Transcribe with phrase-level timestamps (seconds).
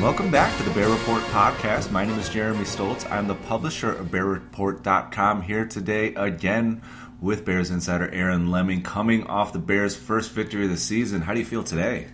[0.00, 1.90] Welcome back to the Bear Report podcast.
[1.90, 3.10] My name is Jeremy Stoltz.
[3.10, 6.82] I'm the publisher of BearReport.com here today again
[7.20, 11.20] with Bears insider Aaron Leming coming off the Bears' first victory of the season.
[11.20, 12.08] How do you feel today?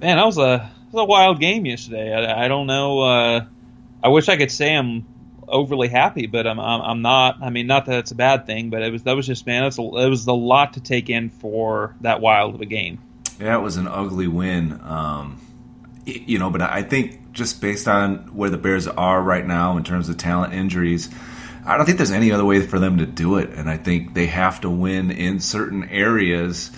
[0.00, 2.14] Man, that was a that was a wild game yesterday.
[2.14, 3.00] I, I don't know.
[3.00, 3.44] Uh,
[4.02, 5.04] I wish I could say I'm
[5.48, 7.38] overly happy, but I'm, I'm, I'm not.
[7.42, 9.62] I mean, not that it's a bad thing, but it was that was just man,
[9.62, 12.66] it was, a, it was a lot to take in for that wild of a
[12.66, 13.00] game.
[13.40, 14.80] Yeah, it was an ugly win.
[14.82, 15.40] Um,
[16.04, 19.84] you know, but I think just based on where the Bears are right now in
[19.84, 21.10] terms of talent injuries,
[21.64, 24.14] I don't think there's any other way for them to do it, and I think
[24.14, 26.70] they have to win in certain areas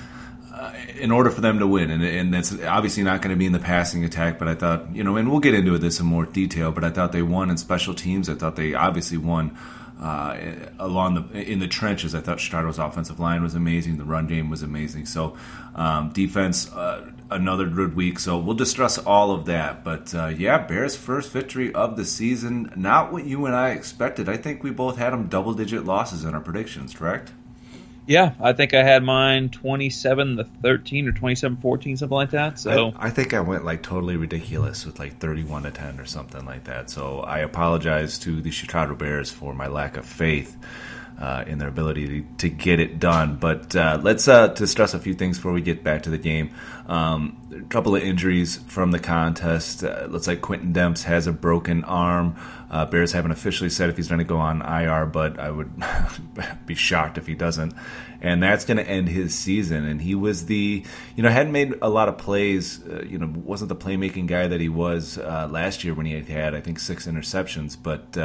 [1.00, 1.90] in order for them to win.
[1.90, 4.94] And, and that's obviously not going to be in the passing attack, but I thought,
[4.94, 7.50] you know, and we'll get into this in more detail, but I thought they won
[7.50, 8.28] in special teams.
[8.28, 9.56] I thought they obviously won
[10.00, 10.36] uh,
[10.78, 12.14] along the in the trenches.
[12.14, 13.98] I thought Chicago's offensive line was amazing.
[13.98, 15.06] The run game was amazing.
[15.06, 15.36] So
[15.74, 18.18] um, defense, uh, another good week.
[18.18, 19.84] So we'll discuss all of that.
[19.84, 22.72] But uh, yeah, Bears' first victory of the season.
[22.76, 24.28] Not what you and I expected.
[24.28, 26.94] I think we both had them double digit losses in our predictions.
[26.94, 27.30] Correct?
[28.10, 32.58] Yeah, I think I had mine 27 to 13 or 27 14, something like that.
[32.58, 36.06] So I, I, think I went like totally ridiculous with like 31 to 10 or
[36.06, 36.90] something like that.
[36.90, 40.56] So I apologize to the Chicago Bears for my lack of faith.
[41.18, 43.36] Uh, in their ability to, to, get it done.
[43.36, 46.54] But uh, let's uh, discuss a few things before we get back to the game.
[46.86, 49.84] Um, a couple of injuries from the contest.
[49.84, 52.36] Uh, looks like Quintin Demps has a broken arm.
[52.70, 55.72] Uh, Bears haven't officially said if he's going to go on IR, but I would
[56.66, 57.74] be shocked if he doesn't.
[58.20, 59.84] And that's going to end his season.
[59.84, 60.84] And he was the,
[61.16, 62.80] you know, hadn't made a lot of plays.
[62.86, 66.54] Uh, you know, wasn't the playmaking guy that he was last year when he had,
[66.54, 67.76] I think, six interceptions.
[67.80, 68.16] But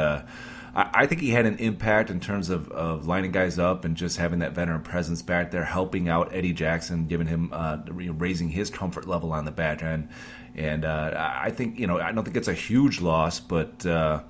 [0.78, 4.18] I, think he had an impact in terms of, of lining guys up and just
[4.18, 8.68] having that veteran presence back there, helping out Eddie Jackson, giving him uh, raising his
[8.68, 10.10] comfort level on the back end.
[10.56, 14.20] And uh, I think you know I don't think it's a huge loss, but uh,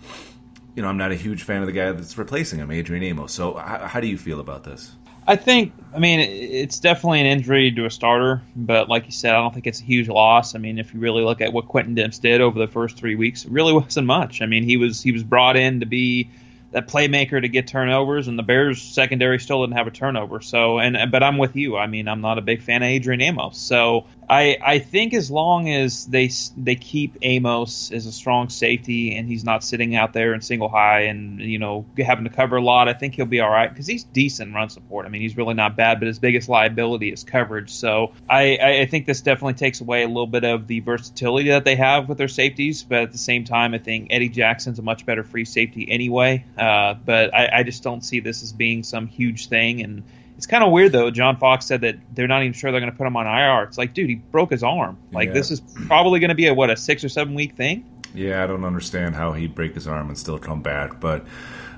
[0.74, 3.32] you know I'm not a huge fan of the guy that's replacing him, Adrian Amos.
[3.32, 4.92] So how, how do you feel about this?
[5.28, 9.34] I think, I mean, it's definitely an injury to a starter, but like you said,
[9.34, 10.54] I don't think it's a huge loss.
[10.54, 13.16] I mean, if you really look at what Quintin Demps did over the first three
[13.16, 14.40] weeks, it really wasn't much.
[14.40, 16.30] I mean, he was he was brought in to be
[16.70, 20.40] that playmaker to get turnovers, and the Bears secondary still didn't have a turnover.
[20.40, 21.76] So, and but I'm with you.
[21.76, 23.58] I mean, I'm not a big fan of Adrian Amos.
[23.58, 29.14] So I I think as long as they they keep Amos as a strong safety
[29.16, 32.56] and he's not sitting out there in single high and you know having to cover
[32.56, 35.06] a lot, I think he'll be all right because he's decent run support.
[35.06, 37.70] I mean, he's really not bad, but his biggest liability is coverage.
[37.70, 41.64] So I I think this definitely takes away a little bit of the versatility that
[41.64, 44.82] they have with their safeties, but at the same time, I think Eddie Jackson's a
[44.82, 46.44] much better free safety anyway.
[46.58, 50.02] Uh, but I, I just don't see this as being some huge thing, and
[50.36, 51.10] It's kind of weird though.
[51.10, 53.64] John Fox said that they're not even sure they're going to put him on IR.
[53.64, 54.98] It's like, dude, he broke his arm.
[55.12, 55.34] Like Yeah.
[55.34, 57.84] this is probably going to be a what a six or seven week thing.
[58.14, 61.00] Yeah, I don't understand how he'd break his arm and still come back.
[61.00, 61.24] But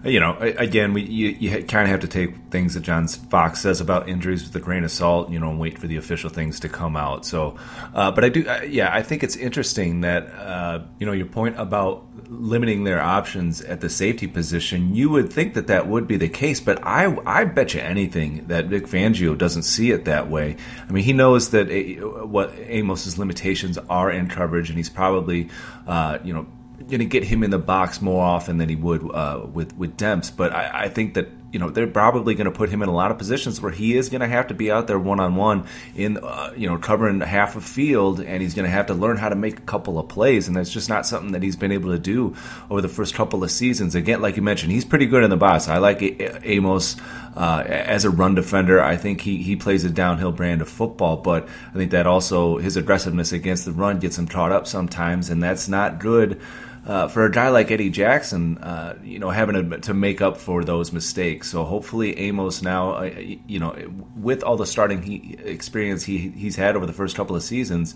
[0.05, 3.61] you know, again, we you, you kind of have to take things that John Fox
[3.61, 5.31] says about injuries with a grain of salt.
[5.31, 7.27] You know, and wait for the official things to come out.
[7.27, 7.57] So,
[7.95, 11.27] uh, but I do, uh, yeah, I think it's interesting that uh, you know your
[11.27, 14.95] point about limiting their options at the safety position.
[14.95, 18.47] You would think that that would be the case, but I I bet you anything
[18.49, 20.57] that Vic Fangio doesn't see it that way.
[20.89, 25.49] I mean, he knows that uh, what Amos's limitations are in coverage, and he's probably
[25.87, 26.47] uh, you know
[26.89, 29.97] going to get him in the box more often than he would uh, with with
[29.97, 30.35] Demps.
[30.35, 32.95] But I, I think that you know they're probably going to put him in a
[32.95, 35.37] lot of positions where he is going to have to be out there one on
[35.37, 38.95] one in uh, you know covering half a field, and he's going to have to
[38.95, 41.57] learn how to make a couple of plays, and that's just not something that he's
[41.57, 42.35] been able to do
[42.71, 43.95] over the first couple of seasons.
[43.95, 45.69] Again, like you mentioned, he's pretty good in the box.
[45.69, 45.99] I like
[46.45, 46.97] Amos.
[47.37, 51.19] Uh, as a run defender, I think he, he plays a downhill brand of football,
[51.19, 55.31] but I think that also his aggressiveness against the run gets him caught up sometimes,
[55.31, 56.41] and that's not good
[56.89, 60.39] uh, for a guy like Eddie Jackson, uh, you know, having to, to make up
[60.39, 61.51] for those mistakes.
[61.51, 63.11] So hopefully Amos now, uh,
[63.47, 63.77] you know,
[64.17, 67.95] with all the starting he, experience he he's had over the first couple of seasons,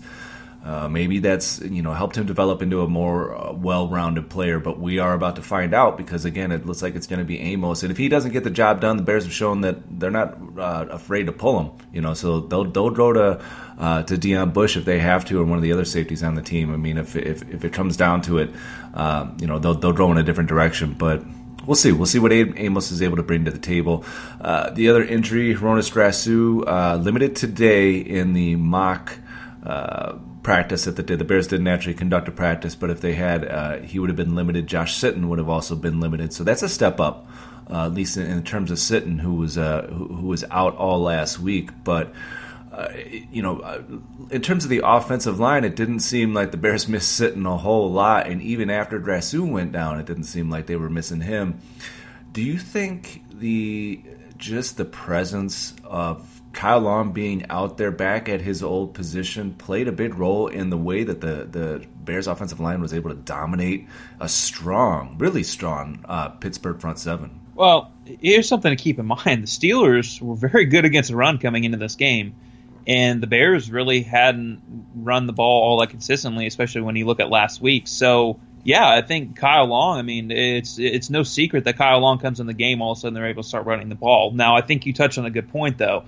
[0.63, 4.59] uh, maybe that's you know helped him develop into a more uh, well-rounded player.
[4.59, 7.25] But we are about to find out because again, it looks like it's going to
[7.25, 9.99] be Amos, and if he doesn't get the job done, the Bears have shown that
[9.99, 11.71] they're not uh, afraid to pull him.
[11.91, 13.43] You know, so they'll they'll go to
[13.77, 16.35] uh, to Deion Bush if they have to, or one of the other safeties on
[16.35, 16.73] the team.
[16.73, 18.49] I mean, if if, if it comes down to it,
[18.93, 21.23] um, you know, they'll they'll go in a different direction, but.
[21.65, 21.93] We'll see.
[21.93, 24.03] We'll see what Amos is able to bring to the table.
[24.41, 29.17] Uh, the other injury, Hroniss Grasu, uh, limited today in the mock
[29.65, 33.47] uh, practice that the, the Bears didn't actually conduct a practice, but if they had,
[33.47, 34.67] uh, he would have been limited.
[34.67, 36.33] Josh Sitton would have also been limited.
[36.33, 37.27] So that's a step up,
[37.69, 40.75] uh, at least in, in terms of Sitton, who was uh, who, who was out
[40.75, 41.69] all last week.
[41.85, 42.13] But
[42.73, 42.91] uh,
[43.31, 43.83] you know, uh,
[44.31, 47.57] in terms of the offensive line, it didn't seem like the Bears missed Sitton a
[47.57, 48.27] whole lot.
[48.27, 51.59] And even after Grasu went down, it didn't seem like they were missing him.
[52.31, 54.01] Do you think the
[54.37, 59.87] just the presence of Kyle Long being out there back at his old position played
[59.87, 63.15] a big role in the way that the, the Bears offensive line was able to
[63.15, 63.87] dominate
[64.19, 67.39] a strong, really strong uh, Pittsburgh front seven?
[67.55, 69.43] Well, here's something to keep in mind.
[69.43, 72.35] The Steelers were very good against the run coming into this game.
[72.85, 74.61] And the Bears really hadn't
[74.95, 77.87] run the ball all that consistently, especially when you look at last week.
[77.87, 79.99] So, yeah, I think Kyle Long.
[79.99, 82.97] I mean, it's it's no secret that Kyle Long comes in the game, all of
[82.97, 84.31] a sudden they're able to start running the ball.
[84.31, 86.03] Now, I think you touched on a good point, though.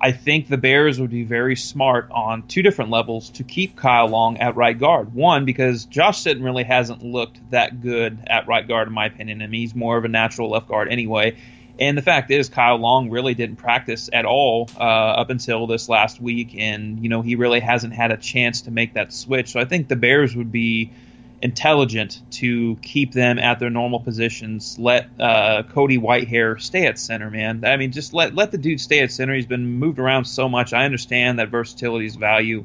[0.00, 4.06] I think the Bears would be very smart on two different levels to keep Kyle
[4.06, 5.12] Long at right guard.
[5.12, 9.42] One, because Josh Sitton really hasn't looked that good at right guard, in my opinion.
[9.42, 11.36] I mean, he's more of a natural left guard anyway.
[11.78, 15.88] And the fact is, Kyle Long really didn't practice at all uh, up until this
[15.88, 19.52] last week, and you know he really hasn't had a chance to make that switch.
[19.52, 20.90] So I think the Bears would be
[21.40, 24.76] intelligent to keep them at their normal positions.
[24.78, 27.64] Let uh, Cody Whitehair stay at center, man.
[27.64, 29.34] I mean, just let let the dude stay at center.
[29.34, 30.72] He's been moved around so much.
[30.72, 32.64] I understand that versatility is value,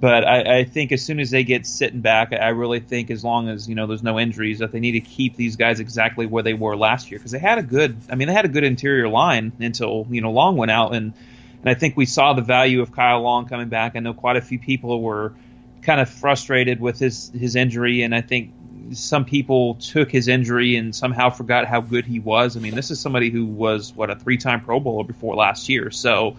[0.00, 3.24] but I, I think as soon as they get Sitton back, I really think as
[3.24, 6.26] long as you know there's no injuries, that they need to keep these guys exactly
[6.26, 7.96] where they were last year because they had a good.
[8.10, 11.12] I mean, they had a good interior line until you know Long went out and.
[11.60, 13.96] And I think we saw the value of Kyle Long coming back.
[13.96, 15.34] I know quite a few people were
[15.82, 18.52] kind of frustrated with his his injury, and I think
[18.92, 22.56] some people took his injury and somehow forgot how good he was.
[22.56, 25.90] I mean, this is somebody who was what a three-time Pro Bowler before last year.
[25.90, 26.36] So,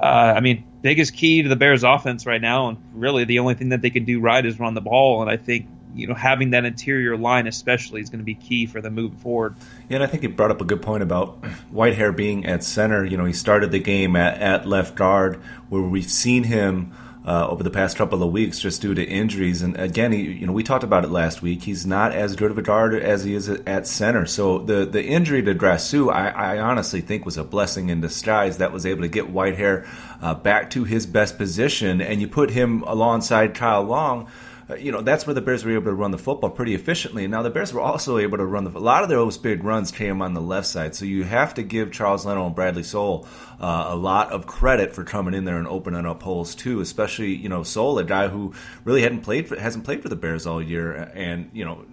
[0.00, 3.54] uh, I mean, biggest key to the Bears' offense right now, and really the only
[3.54, 5.22] thing that they can do right is run the ball.
[5.22, 8.66] And I think you know having that interior line especially is going to be key
[8.66, 9.56] for them moving forward.
[9.88, 11.40] Yeah, and I think you brought up a good point about
[11.72, 13.04] Whitehair being at center.
[13.04, 15.36] You know, he started the game at, at left guard,
[15.68, 16.92] where we've seen him
[17.26, 19.60] uh, over the past couple of weeks just due to injuries.
[19.60, 21.64] And again, he, you know, we talked about it last week.
[21.64, 24.26] He's not as good of a guard as he is at center.
[24.26, 28.58] So the the injury to Grasu, I, I honestly think was a blessing in disguise
[28.58, 29.86] that was able to get Whitehair
[30.22, 34.28] uh, back to his best position, and you put him alongside Kyle Long.
[34.68, 37.26] Uh, you know that's where the Bears were able to run the football pretty efficiently.
[37.28, 39.92] Now the Bears were also able to run the a lot of those big runs
[39.92, 43.28] came on the left side, so you have to give Charles Leno and Bradley Sowell
[43.60, 46.80] uh, a lot of credit for coming in there and opening up holes too.
[46.80, 48.54] Especially you know Sowell, a guy who
[48.84, 51.84] really hadn't played for, hasn't played for the Bears all year, and you know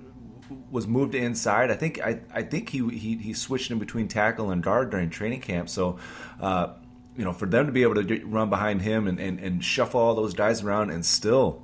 [0.71, 1.69] was moved inside.
[1.69, 5.09] I think I, I think he, he he switched in between tackle and guard during
[5.09, 5.69] training camp.
[5.69, 5.99] So.
[6.39, 6.73] Uh,
[7.15, 9.99] you know, for them to be able to run behind him and, and, and shuffle
[9.99, 11.61] all those guys around and still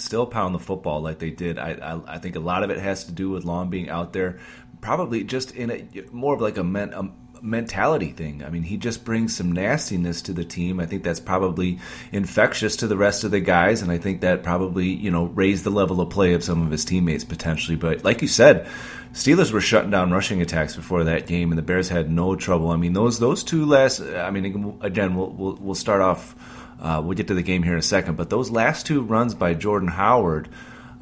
[0.00, 1.58] still pound the football like they did.
[1.58, 4.12] I, I, I think a lot of it has to do with Long being out
[4.12, 4.38] there,
[4.80, 7.10] probably just in a more of like a, men, a,
[7.42, 8.44] mentality thing.
[8.44, 10.80] I mean, he just brings some nastiness to the team.
[10.80, 11.78] I think that's probably
[12.12, 15.64] infectious to the rest of the guys, and I think that probably you know raised
[15.64, 17.76] the level of play of some of his teammates potentially.
[17.76, 18.68] But like you said,
[19.12, 22.70] Steelers were shutting down rushing attacks before that game, and the Bears had no trouble.
[22.70, 24.00] I mean, those those two last.
[24.00, 26.34] I mean, again, we'll we'll, we'll start off.
[26.80, 29.34] Uh, we'll get to the game here in a second, but those last two runs
[29.34, 30.48] by Jordan Howard.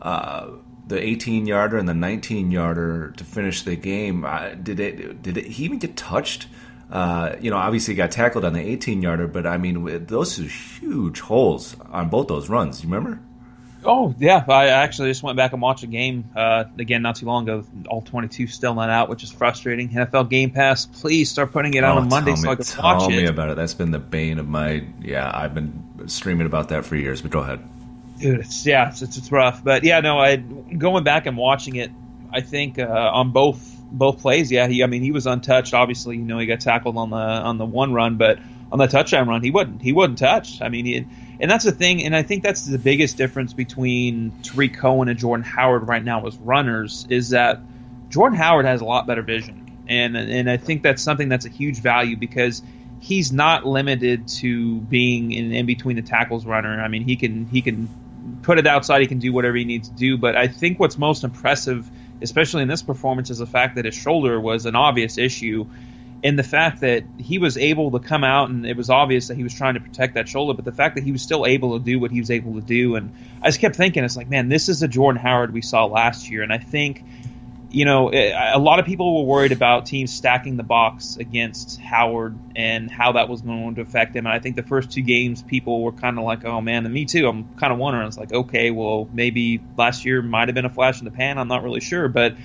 [0.02, 0.48] Uh,
[0.88, 4.24] the 18 yarder and the 19 yarder to finish the game.
[4.24, 5.22] Uh, did it?
[5.22, 6.48] Did it, he even get touched?
[6.90, 10.40] Uh, you know, obviously he got tackled on the 18 yarder, but I mean, those
[10.40, 12.82] are huge holes on both those runs.
[12.82, 13.20] You remember?
[13.84, 17.26] Oh yeah, I actually just went back and watched a game uh, again not too
[17.26, 17.64] long ago.
[17.88, 19.88] All 22 still not out, which is frustrating.
[19.90, 23.04] NFL Game Pass, please start putting it out oh, on Monday so I can watch
[23.04, 23.08] it.
[23.08, 23.56] Tell me about it.
[23.56, 24.84] That's been the bane of my.
[25.00, 27.22] Yeah, I've been streaming about that for years.
[27.22, 27.60] But go ahead
[28.18, 29.62] dude, it's yeah, it's, it's rough.
[29.62, 31.90] But yeah, no, I going back and watching it.
[32.30, 35.74] I think uh, on both both plays, yeah, he I mean he was untouched.
[35.74, 38.38] Obviously, you know he got tackled on the on the one run, but
[38.70, 40.60] on the touchdown run, he wasn't he wasn't touched.
[40.60, 41.06] I mean, he,
[41.40, 45.18] and that's the thing, and I think that's the biggest difference between Tarik Cohen and
[45.18, 47.60] Jordan Howard right now as runners is that
[48.08, 51.50] Jordan Howard has a lot better vision, and and I think that's something that's a
[51.50, 52.62] huge value because
[53.00, 56.80] he's not limited to being an in between the tackles runner.
[56.80, 57.88] I mean, he can he can
[58.42, 59.00] put it outside.
[59.00, 60.18] He can do whatever he needs to do.
[60.18, 61.88] But I think what's most impressive,
[62.20, 65.66] especially in this performance, is the fact that his shoulder was an obvious issue.
[66.24, 69.36] And the fact that he was able to come out and it was obvious that
[69.36, 71.78] he was trying to protect that shoulder, but the fact that he was still able
[71.78, 72.96] to do what he was able to do.
[72.96, 75.84] And I just kept thinking, it's like, man, this is the Jordan Howard we saw
[75.84, 76.42] last year.
[76.42, 77.04] And I think
[77.70, 82.38] you know, a lot of people were worried about teams stacking the box against Howard
[82.56, 84.26] and how that was going to affect him.
[84.26, 86.94] And I think the first two games, people were kind of like, "Oh man," and
[86.94, 87.28] me too.
[87.28, 88.06] I'm kind of wondering.
[88.06, 91.36] It's like, okay, well, maybe last year might have been a flash in the pan.
[91.36, 92.36] I'm not really sure, but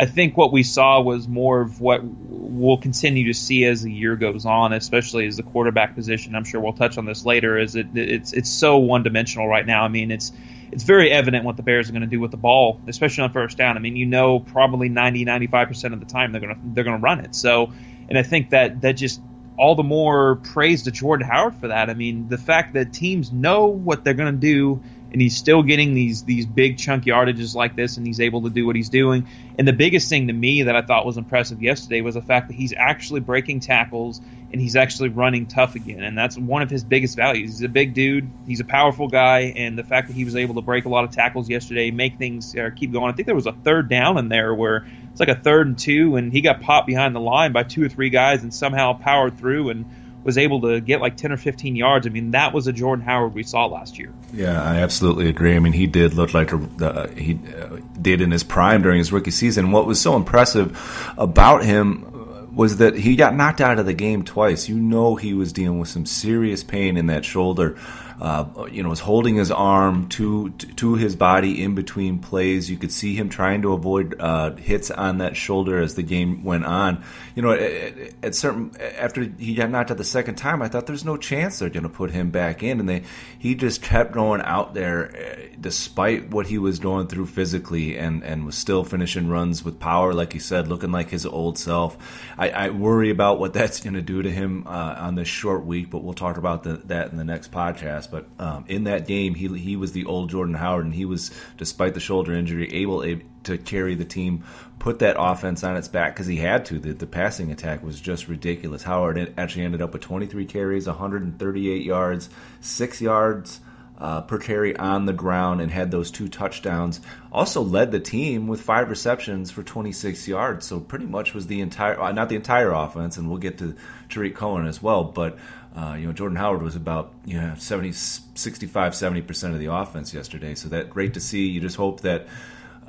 [0.00, 3.92] I think what we saw was more of what we'll continue to see as the
[3.92, 6.34] year goes on, especially as the quarterback position.
[6.34, 7.58] I'm sure we'll touch on this later.
[7.58, 7.88] Is it?
[7.94, 9.84] It's it's so one dimensional right now.
[9.84, 10.32] I mean, it's
[10.72, 13.32] it's very evident what the Bears are going to do with the ball, especially on
[13.32, 13.76] first down.
[13.76, 16.96] I mean, you know, probably 90, 95% of the time they're going to they're going
[16.96, 17.34] to run it.
[17.34, 17.70] So,
[18.08, 19.20] and I think that that just
[19.58, 21.90] all the more praise to Jordan Howard for that.
[21.90, 24.80] I mean, the fact that teams know what they're going to do
[25.12, 28.50] and he's still getting these these big chunk yardages like this and he's able to
[28.50, 29.26] do what he's doing.
[29.58, 32.48] And the biggest thing to me that I thought was impressive yesterday was the fact
[32.48, 34.20] that he's actually breaking tackles
[34.52, 36.02] and he's actually running tough again.
[36.02, 37.50] And that's one of his biggest values.
[37.58, 40.56] He's a big dude, he's a powerful guy, and the fact that he was able
[40.56, 43.12] to break a lot of tackles yesterday, make things uh, keep going.
[43.12, 45.78] I think there was a third down in there where it's like a third and
[45.78, 48.94] two, and he got popped behind the line by two or three guys and somehow
[48.94, 49.84] powered through and
[50.22, 52.06] was able to get like 10 or 15 yards.
[52.06, 54.12] I mean, that was a Jordan Howard we saw last year.
[54.32, 55.56] Yeah, I absolutely agree.
[55.56, 59.12] I mean, he did look like uh, he uh, did in his prime during his
[59.12, 59.72] rookie season.
[59.72, 60.78] What was so impressive
[61.16, 62.06] about him
[62.54, 64.68] was that he got knocked out of the game twice.
[64.68, 67.76] You know, he was dealing with some serious pain in that shoulder
[68.20, 72.70] uh, you know, was holding his arm to to his body in between plays.
[72.70, 76.44] You could see him trying to avoid uh, hits on that shoulder as the game
[76.44, 77.02] went on.
[77.34, 80.86] You know, at, at, certain after he got knocked out the second time, I thought
[80.86, 83.02] there's no chance they're going to put him back in, and they
[83.38, 88.22] he just kept going out there uh, despite what he was going through physically, and
[88.24, 91.96] and was still finishing runs with power, like you said, looking like his old self.
[92.36, 95.64] I, I worry about what that's going to do to him uh, on this short
[95.64, 98.10] week, but we'll talk about the, that in the next podcast.
[98.10, 101.30] But um, in that game, he he was the old Jordan Howard, and he was,
[101.56, 103.02] despite the shoulder injury, able
[103.44, 104.44] to carry the team,
[104.78, 106.78] put that offense on its back because he had to.
[106.78, 108.82] The, the passing attack was just ridiculous.
[108.82, 112.30] Howard actually ended up with 23 carries, 138 yards,
[112.60, 113.60] six yards.
[113.98, 117.02] Uh, per carry on the ground and had those two touchdowns.
[117.30, 120.64] Also led the team with five receptions for 26 yards.
[120.64, 123.76] So pretty much was the entire, uh, not the entire offense, and we'll get to
[124.08, 125.36] Tarik Cohen as well, but
[125.76, 129.72] uh, you know, Jordan Howard was about you know 70, 65, 70 percent of the
[129.72, 130.54] offense yesterday.
[130.54, 131.46] So that great to see.
[131.48, 132.26] You just hope that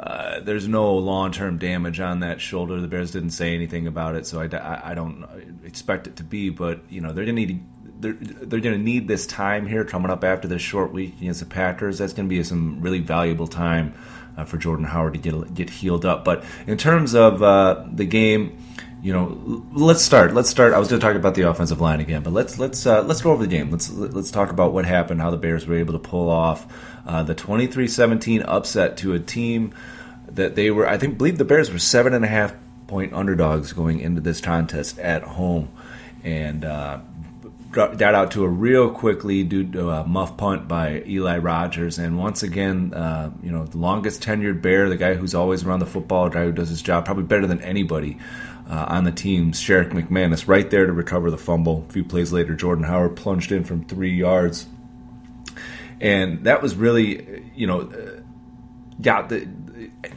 [0.02, 2.82] uh, there's no long term damage on that shoulder.
[2.82, 6.24] The Bears didn't say anything about it, so I, I, I don't expect it to
[6.24, 6.50] be.
[6.50, 7.64] But you know, they're gonna need
[8.00, 11.46] they're they're gonna need this time here coming up after this short week against the
[11.46, 12.00] Packers.
[12.00, 13.94] That's gonna be some really valuable time
[14.38, 16.26] uh, for Jordan Howard to get get healed up.
[16.26, 18.58] But in terms of uh, the game
[19.04, 20.36] you know, let's start.
[20.36, 20.74] Let's start.
[20.74, 23.22] I was going to talk about the offensive line again, but let's let's uh, let's
[23.22, 23.72] go over the game.
[23.72, 26.68] Let's let's talk about what happened, how the Bears were able to pull off
[27.06, 29.74] uh, the 23-17 upset to a team
[30.28, 30.88] that they were.
[30.88, 32.54] I think believe the Bears were seven and a half
[32.88, 35.70] point underdogs going into this contest at home,
[36.24, 37.00] and uh,
[37.72, 42.00] got out to a real quick lead due to a muff punt by Eli Rogers.
[42.00, 45.80] And once again, uh, you know, the longest tenured Bear, the guy who's always around
[45.80, 48.18] the football, the guy who does his job probably better than anybody
[48.70, 51.86] uh, on the team, Sherrick McManus, right there to recover the fumble.
[51.88, 54.68] A few plays later, Jordan Howard plunged in from three yards.
[56.02, 58.22] And that was really, you know, uh,
[59.00, 59.48] got the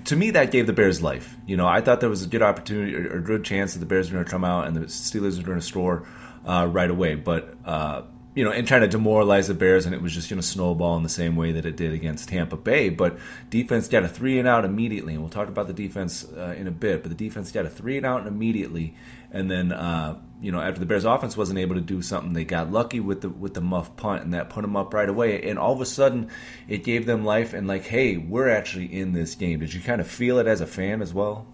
[0.05, 1.37] to me, that gave the Bears life.
[1.47, 3.87] You know, I thought there was a good opportunity or a good chance that the
[3.87, 6.07] Bears were going to come out and the Steelers were going to score
[6.45, 7.15] uh, right away.
[7.15, 8.03] But uh,
[8.35, 10.97] you know, and trying to demoralize the Bears, and it was just going to snowball
[10.97, 12.89] in the same way that it did against Tampa Bay.
[12.89, 16.55] But defense got a three and out immediately, and we'll talk about the defense uh,
[16.59, 17.03] in a bit.
[17.03, 18.97] But the defense got a three and out immediately,
[19.31, 22.45] and then uh, you know after the Bears offense wasn't able to do something, they
[22.45, 25.49] got lucky with the with the muff punt, and that put them up right away.
[25.49, 26.31] And all of a sudden,
[26.67, 29.61] it gave them life, and like, hey, we're actually in this game.
[29.61, 31.47] Did you kind of feel it as a fan as well?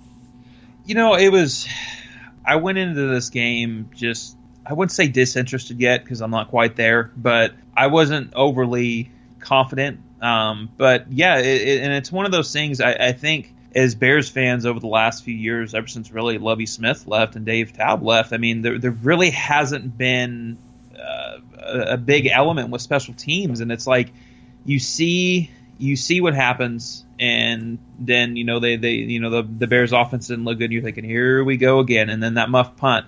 [0.86, 1.68] You know, it was.
[2.42, 6.76] I went into this game just I wouldn't say disinterested yet because I'm not quite
[6.76, 10.00] there, but I wasn't overly confident.
[10.20, 13.94] Um, but yeah, it, it, and it's one of those things I, I, think as
[13.94, 17.72] Bears fans over the last few years, ever since really Lovie Smith left and Dave
[17.72, 20.58] Toub left, I mean, there, there really hasn't been
[20.94, 24.12] uh, a, a big element with special teams, and it's like
[24.66, 29.42] you see you see what happens, and then you know they they you know the
[29.42, 30.64] the Bears offense didn't look good.
[30.64, 33.06] And you're thinking, here we go again, and then that muff punt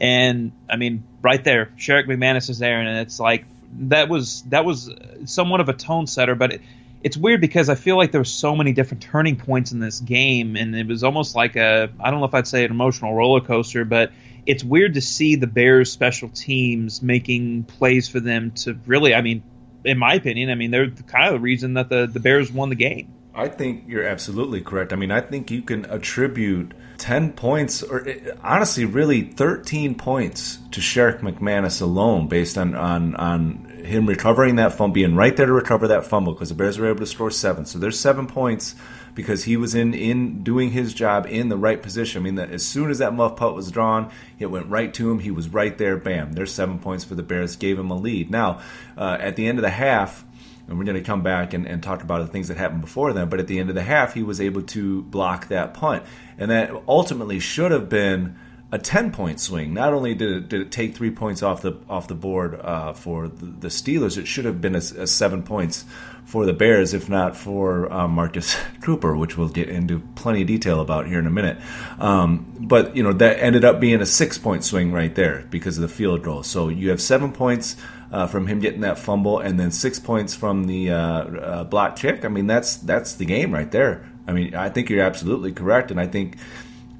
[0.00, 3.44] and I mean, right there, Sherrick McManus is there, and it's like
[3.80, 4.90] that was that was
[5.24, 6.62] somewhat of a tone setter, but it,
[7.02, 10.00] it's weird because I feel like there were so many different turning points in this
[10.00, 13.14] game, and it was almost like a I don't know if I'd say an emotional
[13.14, 14.12] roller coaster, but
[14.46, 19.20] it's weird to see the Bears special teams making plays for them to really, I
[19.20, 19.42] mean,
[19.84, 22.68] in my opinion, I mean they're kind of the reason that the the Bears won
[22.68, 23.12] the game.
[23.38, 24.92] I think you're absolutely correct.
[24.92, 28.04] I mean, I think you can attribute 10 points, or
[28.42, 34.72] honestly, really 13 points to Sherrick McManus alone based on, on, on him recovering that
[34.72, 37.30] fumble, being right there to recover that fumble because the Bears were able to score
[37.30, 37.64] seven.
[37.64, 38.74] So there's seven points
[39.14, 42.20] because he was in, in doing his job in the right position.
[42.20, 45.10] I mean, that as soon as that muff putt was drawn, it went right to
[45.12, 45.20] him.
[45.20, 45.96] He was right there.
[45.96, 46.32] Bam.
[46.32, 47.54] There's seven points for the Bears.
[47.54, 48.32] Gave him a lead.
[48.32, 48.62] Now,
[48.96, 50.24] uh, at the end of the half,
[50.68, 53.12] and we're going to come back and, and talk about the things that happened before
[53.12, 53.28] then.
[53.28, 56.04] But at the end of the half, he was able to block that punt,
[56.36, 58.36] and that ultimately should have been
[58.70, 59.72] a ten point swing.
[59.72, 62.92] Not only did it, did it take three points off the off the board uh,
[62.92, 65.86] for the, Steelers, it should have been a, a, seven points
[66.24, 70.48] for the Bears, if not for uh, Marcus Cooper, which we'll get into plenty of
[70.48, 71.58] detail about here in a minute.
[71.98, 75.78] Um, but you know that ended up being a six point swing right there because
[75.78, 76.42] of the field goal.
[76.42, 77.76] So you have seven points
[78.10, 81.96] uh, from him getting that fumble, and then six points from the uh, uh, block
[81.96, 82.24] kick.
[82.24, 84.08] I mean, that's that's the game right there.
[84.26, 86.36] I mean, I think you're absolutely correct, and I think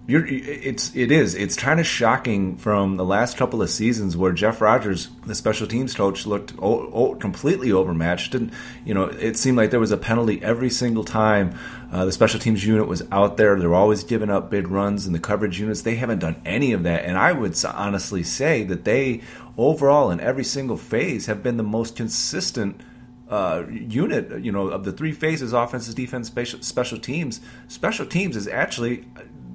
[0.09, 4.33] you're, it's it is it's kind of shocking from the last couple of seasons where
[4.33, 8.51] Jeff Rodgers, the special teams coach, looked o- o- completely overmatched, and
[8.87, 11.55] you know it seemed like there was a penalty every single time
[11.93, 13.59] uh, the special teams unit was out there.
[13.61, 16.73] They were always giving up big runs, and the coverage units they haven't done any
[16.73, 17.05] of that.
[17.05, 19.21] And I would honestly say that they
[19.59, 22.81] overall in every single phase have been the most consistent.
[23.29, 27.43] Uh, unit, you know, of the three phases, offenses, defense, special, special teams.
[27.67, 29.05] Special teams is actually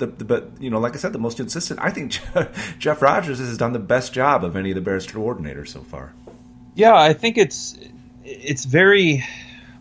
[0.05, 1.79] the, the, but you know, like I said, the most consistent.
[1.81, 2.19] I think
[2.79, 6.13] Jeff Rodgers has done the best job of any of the Bears coordinators so far.
[6.75, 7.77] Yeah, I think it's
[8.23, 9.23] it's very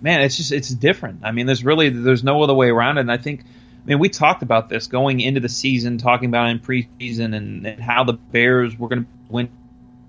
[0.00, 0.20] man.
[0.20, 1.20] It's just it's different.
[1.24, 3.02] I mean, there's really there's no other way around it.
[3.02, 6.50] And I think, I mean, we talked about this going into the season, talking about
[6.50, 9.48] in preseason and, and how the Bears were going to win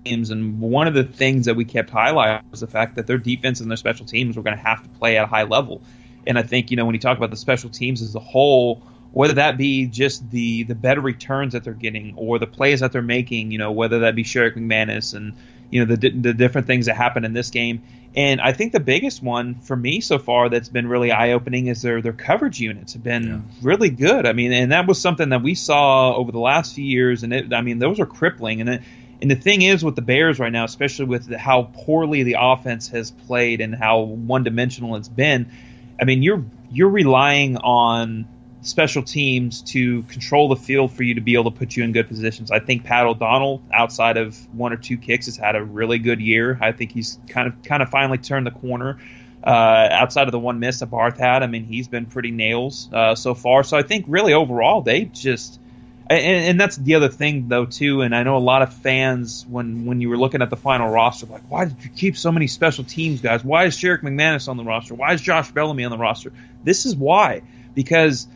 [0.04, 0.30] games.
[0.30, 3.60] And one of the things that we kept highlighting was the fact that their defense
[3.60, 5.82] and their special teams were going to have to play at a high level.
[6.26, 8.82] And I think you know when you talk about the special teams as a whole
[9.14, 12.90] whether that be just the the better returns that they're getting or the plays that
[12.90, 15.34] they're making, you know, whether that be Sherrick McManus and
[15.70, 17.82] you know the the different things that happen in this game.
[18.16, 21.68] And I think the biggest one for me so far that's been really eye opening
[21.68, 23.40] is their their coverage units have been yeah.
[23.62, 24.26] really good.
[24.26, 27.32] I mean, and that was something that we saw over the last few years, and
[27.32, 28.60] it, I mean those are crippling.
[28.62, 28.82] And it,
[29.22, 32.88] and the thing is with the Bears right now, especially with how poorly the offense
[32.88, 35.52] has played and how one dimensional it's been.
[36.00, 38.26] I mean, you're you're relying on
[38.64, 41.92] special teams to control the field for you to be able to put you in
[41.92, 42.50] good positions.
[42.50, 46.20] I think Pat O'Donnell, outside of one or two kicks, has had a really good
[46.20, 46.58] year.
[46.60, 48.98] I think he's kind of kind of finally turned the corner.
[49.46, 52.88] Uh, outside of the one miss that Barth had, I mean, he's been pretty nails
[52.90, 53.62] uh, so far.
[53.62, 55.60] So I think really overall they just.
[56.06, 59.46] And, and, that's the other thing though too and i know a lot of fans
[59.48, 62.30] when when you were looking at the final roster like why did you keep so
[62.30, 65.82] many special teams guys why is Sherrick McManus on the roster why is josh bellamy
[65.82, 66.30] on the roster
[66.62, 67.40] this is why
[67.74, 68.26] because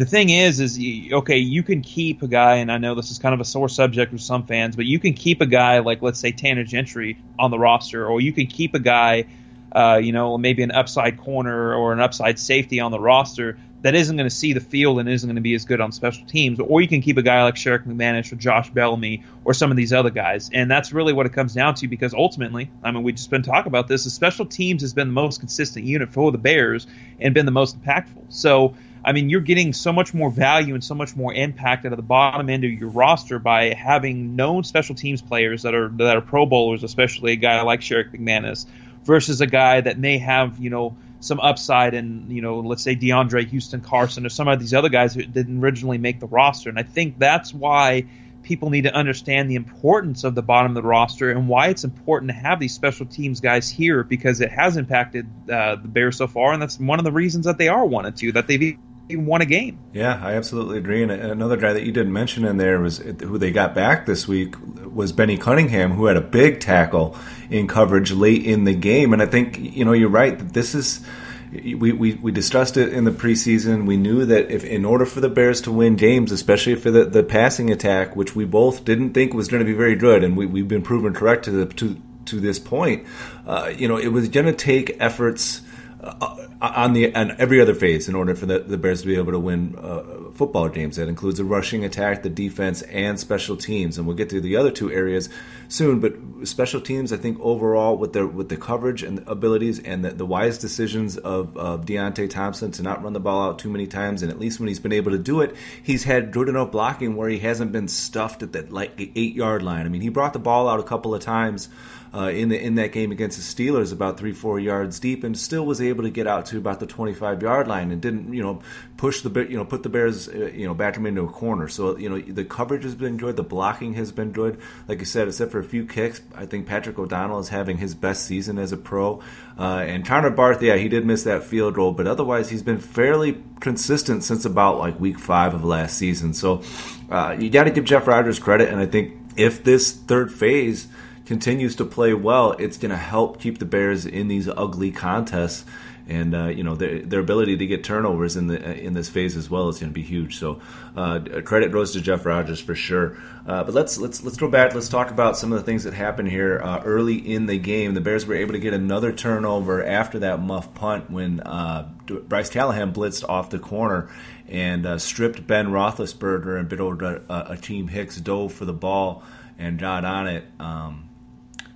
[0.00, 0.78] the thing is, is
[1.12, 3.68] okay, you can keep a guy, and I know this is kind of a sore
[3.68, 7.18] subject with some fans, but you can keep a guy like, let's say, Tanner Gentry
[7.38, 9.26] on the roster, or you can keep a guy,
[9.72, 13.94] uh, you know, maybe an upside corner or an upside safety on the roster that
[13.94, 16.24] isn't going to see the field and isn't going to be as good on special
[16.26, 16.58] teams.
[16.60, 19.76] Or you can keep a guy like Sherrick McManus or Josh Bellamy or some of
[19.76, 20.50] these other guys.
[20.52, 23.42] And that's really what it comes down to because ultimately, I mean, we've just been
[23.42, 24.04] talking about this.
[24.04, 26.86] The special teams has been the most consistent unit for the Bears
[27.20, 28.24] and been the most impactful.
[28.28, 31.92] So, I mean, you're getting so much more value and so much more impact out
[31.92, 35.88] of the bottom end of your roster by having known special teams players that are
[35.96, 38.66] that are Pro Bowlers, especially a guy like Sherrick McManus,
[39.04, 42.96] versus a guy that may have, you know, some upside in, you know, let's say
[42.96, 46.68] DeAndre Houston Carson or some of these other guys who didn't originally make the roster.
[46.68, 48.06] And I think that's why
[48.42, 51.84] people need to understand the importance of the bottom of the roster and why it's
[51.84, 56.16] important to have these special teams guys here because it has impacted uh, the Bears
[56.16, 58.46] so far, and that's one of the reasons that they are one and two that
[58.46, 58.78] they've
[59.10, 59.78] even won a game.
[59.92, 61.02] Yeah, I absolutely agree.
[61.02, 64.26] And another guy that you didn't mention in there was who they got back this
[64.26, 67.16] week was Benny Cunningham, who had a big tackle
[67.50, 69.12] in coverage late in the game.
[69.12, 70.38] And I think you know you're right.
[70.38, 71.04] That this is
[71.52, 73.86] we, we, we discussed it in the preseason.
[73.86, 77.04] We knew that if in order for the Bears to win games, especially for the,
[77.04, 80.36] the passing attack, which we both didn't think was going to be very good, and
[80.36, 83.06] we, we've been proven correct to the, to to this point,
[83.46, 85.62] uh, you know, it was going to take efforts
[86.02, 89.16] uh, on the on every other phase in order for the, the Bears to be
[89.16, 90.96] able to win uh, football games.
[90.96, 93.98] That includes the rushing attack, the defense, and special teams.
[93.98, 95.28] And we'll get to the other two areas
[95.68, 96.00] soon.
[96.00, 100.10] But special teams, I think overall with their with the coverage and abilities and the,
[100.10, 103.86] the wise decisions of, of Deonte Thompson to not run the ball out too many
[103.86, 106.72] times, and at least when he's been able to do it, he's had good enough
[106.72, 109.86] blocking where he hasn't been stuffed at that like eight yard line.
[109.86, 111.68] I mean, he brought the ball out a couple of times
[112.12, 115.38] uh, in the in that game against the Steelers, about three four yards deep, and
[115.38, 118.42] still was able to get out to about the 25 yard line and didn't you
[118.42, 118.60] know
[118.96, 121.68] push the you know put the Bears uh, you know back them into a corner.
[121.68, 124.60] So you know the coverage has been good, the blocking has been good.
[124.88, 127.94] Like you said, except for a few kicks, I think Patrick O'Donnell is having his
[127.94, 129.22] best season as a pro.
[129.56, 132.78] Uh, and Connor Barth, yeah, he did miss that field goal, but otherwise he's been
[132.78, 136.34] fairly consistent since about like week five of last season.
[136.34, 136.62] So
[137.10, 140.88] uh, you got to give Jeff Rodgers credit, and I think if this third phase
[141.30, 145.64] continues to play well, it's going to help keep the Bears in these ugly contests.
[146.08, 149.36] And uh, you know their, their ability to get turnovers in the in this phase
[149.36, 150.40] as well is going to be huge.
[150.40, 150.60] So
[150.96, 153.16] uh, credit goes to Jeff Rodgers for sure.
[153.46, 154.74] Uh, but let's let's let's go back.
[154.74, 157.94] Let's talk about some of the things that happened here uh, early in the game.
[157.94, 162.50] The Bears were able to get another turnover after that muff punt when uh, Bryce
[162.50, 164.10] Callahan blitzed off the corner
[164.48, 169.22] and uh, stripped Ben Roethlisberger and bit over Akiem Hicks dove for the ball
[169.60, 170.44] and got on it.
[170.58, 171.09] Um,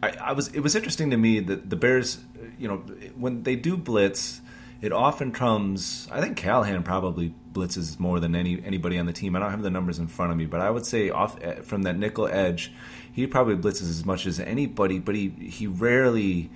[0.05, 2.19] I, I, was it was interesting to me that the Bears,
[2.59, 2.79] you know,
[3.17, 4.41] when they do blitz,
[4.81, 6.09] it often comes.
[6.13, 9.35] I think Callahan probably blitzes more than any anybody on the team.
[9.35, 11.63] I don't have the numbers in front of me, but I would say off eh,
[11.63, 12.73] from that nickel edge,
[13.13, 14.99] he probably blitzes as much as anybody.
[14.99, 16.51] But he he rarely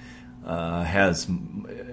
[0.48, 1.28] uh, has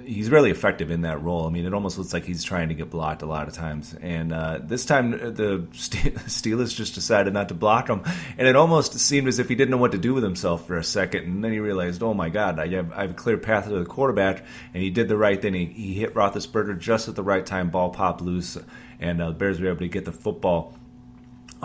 [0.06, 1.46] he's really effective in that role.
[1.46, 3.94] I mean, it almost looks like he's trying to get blocked a lot of times.
[4.02, 8.02] And uh, this time, the Steelers just decided not to block him,
[8.38, 10.78] and it almost seemed as if he didn't know what to do with himself for
[10.78, 11.26] a second.
[11.26, 13.78] And then he realized, oh my God, I have, I have a clear path to
[13.78, 15.54] the quarterback, and he did the right thing.
[15.54, 17.72] He, he hit Roethlisberger just at the right time.
[17.72, 18.58] Ball popped loose,
[19.02, 20.74] and uh, the Bears were able to get the football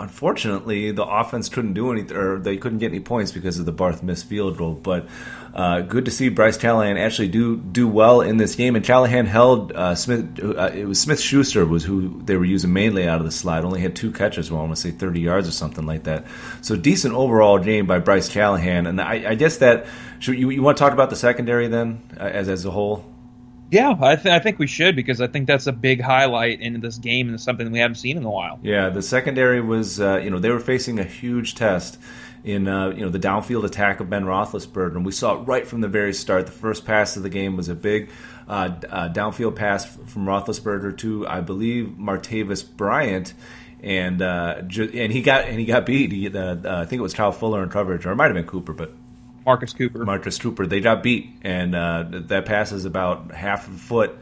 [0.01, 3.71] unfortunately, the offense couldn't do anything, or they couldn't get any points because of the
[3.71, 4.73] Barth missed field goal.
[4.73, 5.07] But
[5.53, 8.75] uh, good to see Bryce Callahan actually do do well in this game.
[8.75, 10.39] And Callahan held uh, Smith.
[10.43, 13.63] Uh, it was Smith Schuster was who they were using mainly out of the slide.
[13.63, 16.25] Only had two catches, well, I want to say thirty yards or something like that.
[16.61, 18.87] So decent overall game by Bryce Callahan.
[18.87, 19.85] And I, I guess that
[20.19, 23.10] should, you, you want to talk about the secondary then uh, as as a whole.
[23.71, 26.81] Yeah, I, th- I, think we should because I think that's a big highlight in
[26.81, 28.59] this game and something we haven't seen in a while.
[28.61, 31.97] Yeah, the secondary was, uh, you know, they were facing a huge test
[32.43, 35.65] in, uh, you know, the downfield attack of Ben Roethlisberger, and we saw it right
[35.65, 36.47] from the very start.
[36.47, 38.09] The first pass of the game was a big
[38.47, 43.33] uh, uh downfield pass from Roethlisberger to, I believe, Martavis Bryant
[43.83, 46.11] and uh, and he got and he got beat.
[46.11, 48.45] He, uh, I think it was Kyle Fuller in coverage, or it might have been
[48.45, 48.93] Cooper, but
[49.45, 50.05] Marcus Cooper.
[50.05, 50.67] Marcus Cooper.
[50.67, 54.17] They got beat, and uh, that pass is about half a foot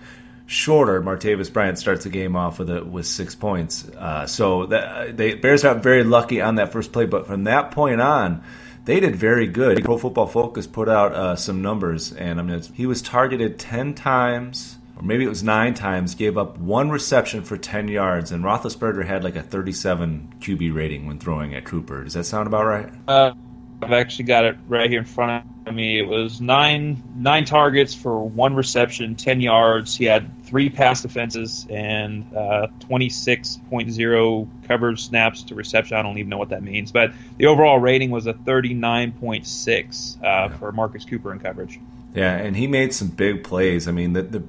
[0.46, 1.02] shorter.
[1.02, 3.88] Martavis Bryant starts the game off with a, with six points.
[3.88, 7.72] Uh, so that, they Bears got very lucky on that first play, but from that
[7.72, 8.44] point on.
[8.86, 9.84] They did very good.
[9.84, 13.94] Pro Football Focus put out uh, some numbers, and I mean, he was targeted ten
[13.94, 16.16] times, or maybe it was nine times.
[16.16, 21.06] Gave up one reception for ten yards, and Roethlisberger had like a thirty-seven QB rating
[21.06, 22.04] when throwing at Cooper.
[22.04, 22.90] Does that sound about right?
[23.08, 23.34] Uh,
[23.82, 26.00] I've actually got it right here in front of me.
[26.00, 29.96] It was nine nine targets for one reception, ten yards.
[29.96, 35.96] He had three pass defenses and uh, twenty six point zero covered snaps to reception.
[35.96, 39.14] I don't even know what that means, but the overall rating was a thirty nine
[39.14, 41.80] point six uh, for Marcus Cooper in coverage.
[42.14, 43.88] Yeah, and he made some big plays.
[43.88, 44.44] I mean, the, the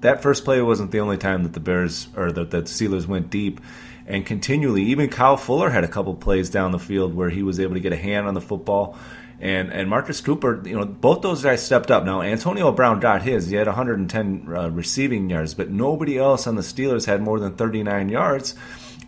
[0.00, 3.30] that first play wasn't the only time that the Bears or that the Steelers went
[3.30, 3.60] deep
[4.08, 4.84] and continually.
[4.84, 7.80] Even Kyle Fuller had a couple plays down the field where he was able to
[7.80, 8.98] get a hand on the football.
[9.40, 12.04] And and Marcus Cooper, you know, both those guys stepped up.
[12.04, 16.56] Now Antonio Brown got his; he had 110 uh, receiving yards, but nobody else on
[16.56, 18.56] the Steelers had more than 39 yards.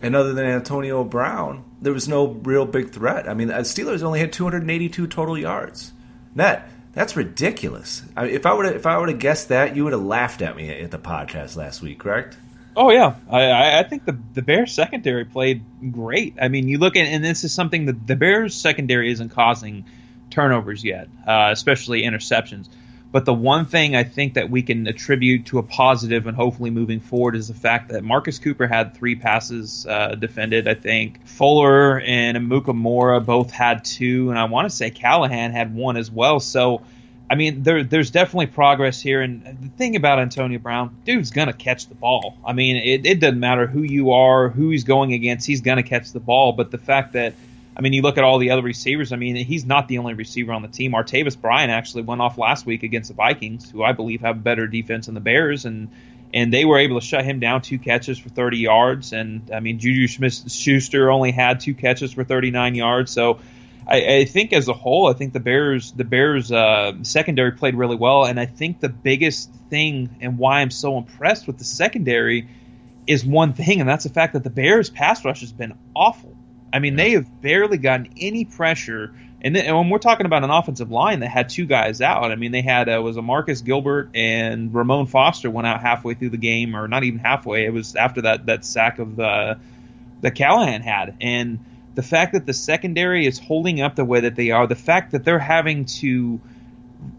[0.01, 3.27] And other than Antonio Brown, there was no real big threat.
[3.27, 5.91] I mean, the Steelers only had 282 total yards
[6.33, 6.69] net.
[6.93, 8.03] That's ridiculous.
[8.17, 10.41] I mean, if I would if I would have guessed that, you would have laughed
[10.41, 12.37] at me at the podcast last week, correct?
[12.75, 16.35] Oh yeah, I, I think the the Bears secondary played great.
[16.41, 19.85] I mean, you look at and this is something that the Bears secondary isn't causing
[20.29, 22.69] turnovers yet, uh, especially interceptions.
[23.11, 26.69] But the one thing I think that we can attribute to a positive and hopefully
[26.69, 30.65] moving forward is the fact that Marcus Cooper had three passes uh, defended.
[30.65, 35.75] I think Fuller and Amukamara both had two, and I want to say Callahan had
[35.75, 36.39] one as well.
[36.39, 36.83] So
[37.31, 39.21] I mean, there, there's definitely progress here.
[39.21, 42.35] And the thing about Antonio Brown, dude's going to catch the ball.
[42.45, 45.77] I mean, it, it doesn't matter who you are, who he's going against, he's going
[45.77, 46.51] to catch the ball.
[46.51, 47.33] But the fact that,
[47.77, 50.13] I mean, you look at all the other receivers, I mean, he's not the only
[50.13, 50.91] receiver on the team.
[50.91, 54.67] Martavis Bryant actually went off last week against the Vikings, who I believe have better
[54.67, 55.63] defense than the Bears.
[55.63, 55.87] And
[56.33, 59.13] and they were able to shut him down two catches for 30 yards.
[59.13, 63.11] And I mean, Juju Smith Schuster only had two catches for 39 yards.
[63.11, 63.39] So
[63.91, 67.75] I, I, think as a whole, I think the Bears the Bears uh, secondary played
[67.75, 71.65] really well, and I think the biggest thing and why I'm so impressed with the
[71.65, 72.47] secondary
[73.05, 76.33] is one thing, and that's the fact that the Bears pass rush has been awful.
[76.71, 79.13] I mean, they have barely gotten any pressure.
[79.41, 82.31] And, then, and when we're talking about an offensive line that had two guys out,
[82.31, 86.13] I mean, they had uh, was a Marcus Gilbert and Ramon Foster went out halfway
[86.13, 87.65] through the game, or not even halfway.
[87.65, 89.55] It was after that that sack of uh,
[90.21, 91.59] that Callahan had, and
[91.95, 95.11] the fact that the secondary is holding up the way that they are, the fact
[95.11, 96.39] that they're having to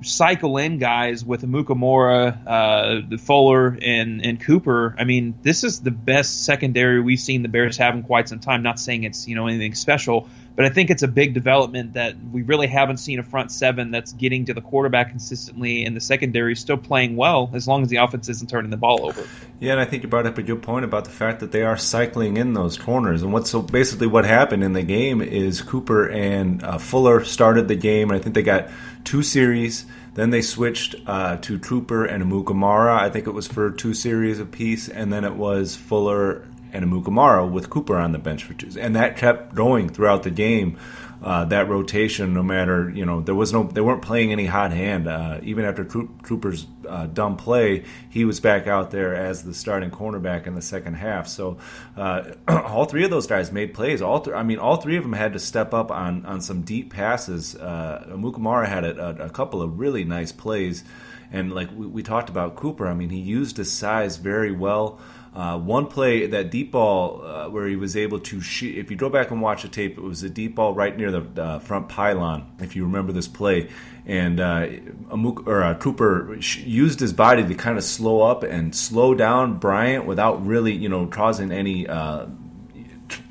[0.03, 4.95] cycle in guys with Amukamara, uh, the Fuller, and and Cooper.
[4.99, 8.39] I mean, this is the best secondary we've seen the Bears have in quite some
[8.39, 8.63] time.
[8.63, 12.15] Not saying it's you know anything special, but I think it's a big development that
[12.33, 16.01] we really haven't seen a front seven that's getting to the quarterback consistently, and the
[16.01, 19.27] secondary is still playing well as long as the offense isn't turning the ball over.
[19.61, 21.63] Yeah, and I think you brought up a good point about the fact that they
[21.63, 23.23] are cycling in those corners.
[23.23, 27.69] And what's so basically what happened in the game is Cooper and uh, Fuller started
[27.69, 28.69] the game, and I think they got
[29.05, 29.87] two series.
[30.15, 32.99] Then they switched uh, to Cooper and Amukamara.
[32.99, 37.51] I think it was for two series apiece, and then it was Fuller and Amukamara
[37.51, 40.79] with Cooper on the bench for two, and that kept going throughout the game.
[41.23, 44.73] Uh, that rotation, no matter you know, there was no, they weren't playing any hot
[44.73, 45.07] hand.
[45.07, 49.93] Uh, even after Cooper's uh, dumb play, he was back out there as the starting
[49.93, 51.29] cornerback in the second half.
[51.29, 51.59] So
[51.97, 54.03] uh, all three of those guys made plays.
[54.03, 56.63] All th- I mean, all three of them had to step up on on some
[56.63, 57.55] deep passes.
[57.55, 60.83] Uh, Amukamara had a, a, a couple of really nice plays,
[61.31, 64.99] and like we, we talked about Cooper, I mean, he used his size very well.
[65.35, 68.77] Uh, one play, that deep ball uh, where he was able to shoot.
[68.77, 71.11] If you go back and watch the tape, it was a deep ball right near
[71.11, 72.55] the uh, front pylon.
[72.61, 73.71] If you remember this play,
[74.05, 74.67] and uh,
[75.11, 79.59] Amuk, or uh, Cooper used his body to kind of slow up and slow down
[79.59, 82.27] Bryant without really, you know, causing any uh,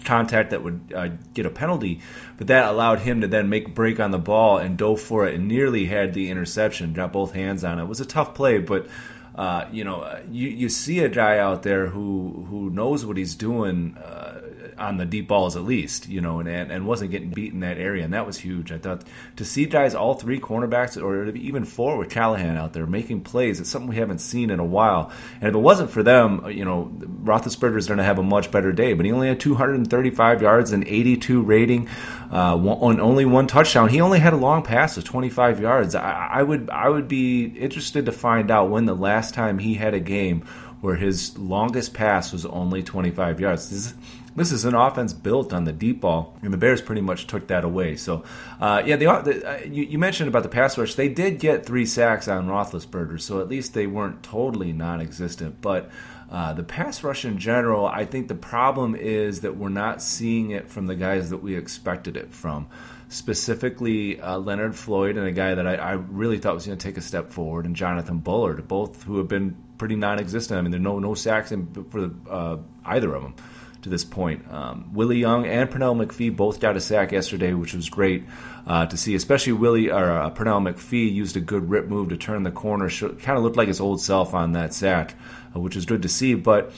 [0.03, 2.01] contact that would uh, get a penalty,
[2.37, 5.35] but that allowed him to then make break on the ball and dove for it
[5.35, 6.93] and nearly had the interception.
[6.93, 7.83] Got both hands on it.
[7.83, 8.87] It was a tough play, but
[9.35, 13.35] uh, you know, you, you see a guy out there who who knows what he's
[13.35, 14.41] doing uh,
[14.77, 17.77] on the deep balls at least, you know, and, and wasn't getting beat in that
[17.77, 18.71] area, and that was huge.
[18.71, 19.03] I thought
[19.37, 23.59] to see guys, all three cornerbacks, or even four with Callahan out there making plays,
[23.59, 25.11] it's something we haven't seen in a while.
[25.39, 26.91] And if it wasn't for them, you know,
[27.23, 28.93] Roethlisberger's going to have a much better day.
[28.93, 31.89] But he only had 235 yards and 82 rating,
[32.31, 33.89] uh, on only one touchdown.
[33.89, 35.95] He only had a long pass of 25 yards.
[35.95, 39.73] I, I would I would be interested to find out when the last time he
[39.73, 40.45] had a game
[40.81, 43.69] where his longest pass was only 25 yards.
[43.69, 43.93] This,
[44.35, 47.47] this is an offense built on the deep ball, and the Bears pretty much took
[47.47, 47.95] that away.
[47.97, 48.23] So,
[48.59, 50.95] uh, yeah, the, uh, you, you, mentioned about the pass rush.
[50.95, 55.61] They did get three sacks on Roethlisberger, so at least they weren't totally non-existent.
[55.61, 55.91] But
[56.31, 60.51] uh, the pass rush in general, I think the problem is that we're not seeing
[60.51, 62.67] it from the guys that we expected it from.
[63.09, 66.87] Specifically, uh, Leonard Floyd and a guy that I, I really thought was going to
[66.87, 70.57] take a step forward, and Jonathan Bullard, both who have been pretty non-existent.
[70.57, 73.35] I mean, there's no no sacks in, for the, uh, either of them
[73.81, 74.45] to this point.
[74.51, 78.23] Um, Willie Young and Pernell McPhee both got a sack yesterday, which was great
[78.67, 79.15] uh, to see.
[79.15, 82.89] Especially Willie or uh, Pernell McPhee used a good rip move to turn the corner.
[82.89, 85.15] Kind of looked like his old self on that sack,
[85.55, 86.35] uh, which is good to see.
[86.35, 86.71] But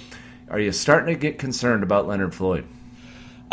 [0.49, 2.65] are you starting to get concerned about Leonard Floyd?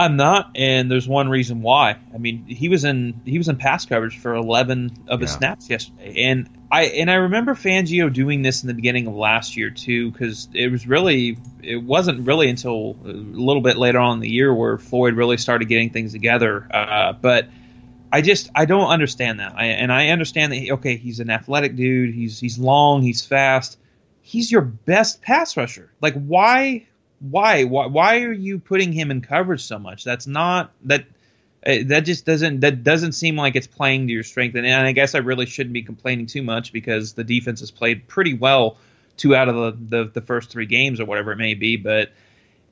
[0.00, 1.98] I'm not, and there's one reason why.
[2.14, 5.36] I mean, he was in he was in pass coverage for 11 of his yeah.
[5.36, 9.58] snaps yesterday, and I and I remember Fangio doing this in the beginning of last
[9.58, 14.14] year too, because it was really it wasn't really until a little bit later on
[14.14, 16.66] in the year where Floyd really started getting things together.
[16.72, 17.48] Uh, but
[18.10, 21.76] I just I don't understand that, I, and I understand that okay, he's an athletic
[21.76, 23.78] dude, he's he's long, he's fast,
[24.22, 25.92] he's your best pass rusher.
[26.00, 26.86] Like why
[27.20, 30.04] why why why are you putting him in coverage so much?
[30.04, 31.04] That's not that
[31.66, 34.56] uh, that just doesn't that doesn't seem like it's playing to your strength.
[34.56, 37.70] And, and I guess I really shouldn't be complaining too much because the defense has
[37.70, 38.78] played pretty well
[39.16, 42.10] two out of the the, the first three games or whatever it may be, but.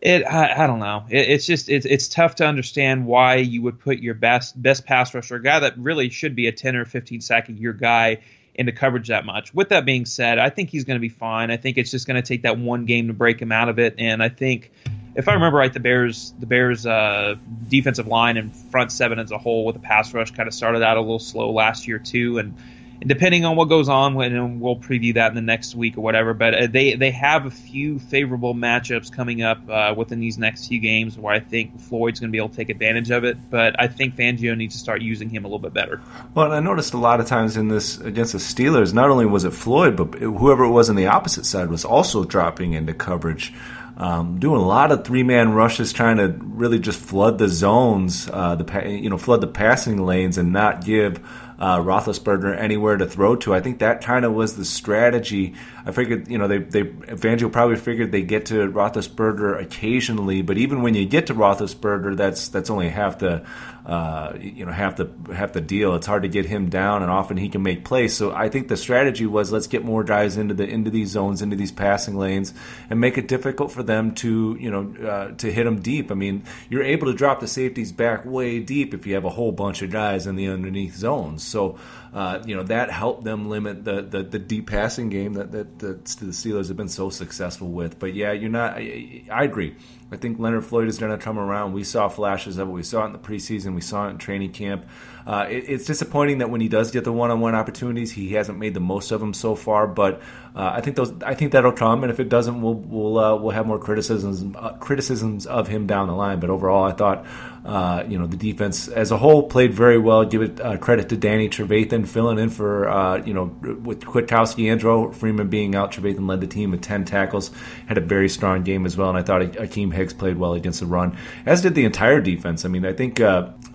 [0.00, 1.06] It, I, I don't know.
[1.10, 4.86] It, it's just it's it's tough to understand why you would put your best best
[4.86, 7.72] pass rusher, a guy that really should be a ten or fifteen sack a year
[7.72, 8.18] guy,
[8.58, 9.54] into coverage that much.
[9.54, 11.50] With that being said, I think he's going to be fine.
[11.50, 13.78] I think it's just going to take that one game to break him out of
[13.78, 14.72] it, and I think
[15.14, 17.36] if I remember right, the Bears the Bears uh,
[17.68, 20.82] defensive line and front seven as a whole with the pass rush kind of started
[20.82, 24.60] out a little slow last year too, and and depending on what goes on, and
[24.60, 26.34] we'll preview that in the next week or whatever.
[26.34, 30.68] But uh, they they have a few favorable matchups coming up uh, within these next
[30.68, 33.36] few games where I think Floyd's going to be able to take advantage of it.
[33.50, 36.00] But I think Fangio needs to start using him a little bit better.
[36.34, 39.44] Well, I noticed a lot of times in this against the Steelers, not only was
[39.44, 43.52] it Floyd, but whoever it was on the opposite side was also dropping into coverage.
[43.96, 48.30] Um, doing a lot of three man rushes, trying to really just flood the zones,
[48.32, 51.20] uh, the you know flood the passing lanes, and not give
[51.58, 53.54] uh, Roethlisberger anywhere to throw to.
[53.54, 55.54] I think that kind of was the strategy.
[55.84, 60.58] I figured, you know, they they Fangio probably figured they get to Roethlisberger occasionally, but
[60.58, 63.44] even when you get to Roethlisberger, that's that's only half the
[63.88, 65.94] uh, you know half the half the deal.
[65.94, 68.14] It's hard to get him down, and often he can make plays.
[68.14, 71.40] So I think the strategy was let's get more guys into the into these zones,
[71.40, 72.52] into these passing lanes,
[72.90, 76.10] and make it difficult for them to you know uh, to hit them deep.
[76.10, 79.30] I mean, you're able to drop the safeties back way deep if you have a
[79.30, 81.42] whole bunch of guys in the underneath zones.
[81.42, 81.78] So
[82.12, 85.78] uh, you know that helped them limit the, the, the deep passing game that, that,
[85.78, 87.98] that the Steelers have been so successful with.
[87.98, 88.74] But yeah, you're not.
[88.74, 89.76] I, I agree.
[90.10, 91.74] I think Leonard Floyd is going to come around.
[91.74, 92.72] We saw flashes of it.
[92.72, 93.74] We saw it in the preseason.
[93.74, 94.86] We saw it in training camp.
[95.26, 98.72] Uh, it, it's disappointing that when he does get the one-on-one opportunities, he hasn't made
[98.72, 99.86] the most of them so far.
[99.86, 100.22] But
[100.58, 102.02] uh, I think those, I think that'll come.
[102.02, 105.86] And if it doesn't, we'll we'll uh, we'll have more criticisms uh, criticisms of him
[105.86, 106.40] down the line.
[106.40, 107.24] But overall, I thought
[107.68, 110.24] uh, you know, the defense as a whole played very well.
[110.24, 114.72] Give it uh, credit to Danny Trevathan filling in for, uh, you know, with Kwiatkoski
[114.72, 115.92] and Joe Freeman being out.
[115.92, 117.50] Trevathan led the team with 10 tackles,
[117.86, 119.10] had a very strong game as well.
[119.10, 122.64] And I thought Akiem Hicks played well against the run, as did the entire defense.
[122.64, 123.20] I mean, I think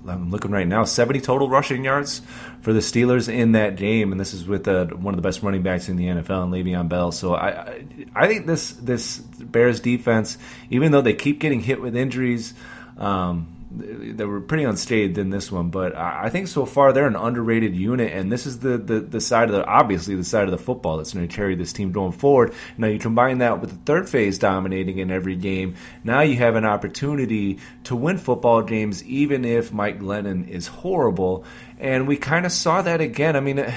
[0.07, 2.21] I'm looking right now, 70 total rushing yards
[2.61, 5.41] for the Steelers in that game, and this is with uh, one of the best
[5.43, 7.11] running backs in the NFL, and Le'Veon Bell.
[7.11, 7.83] So I,
[8.15, 10.37] I think this this Bears defense,
[10.69, 12.53] even though they keep getting hit with injuries.
[12.97, 17.15] Um, they were pretty unstayed in this one, but I think so far they're an
[17.15, 20.51] underrated unit, and this is the, the, the side of the obviously the side of
[20.51, 22.53] the football that's going to carry this team going forward.
[22.77, 25.75] Now you combine that with the third phase dominating in every game.
[26.03, 31.45] Now you have an opportunity to win football games, even if Mike Glennon is horrible,
[31.79, 33.35] and we kind of saw that again.
[33.35, 33.73] I mean.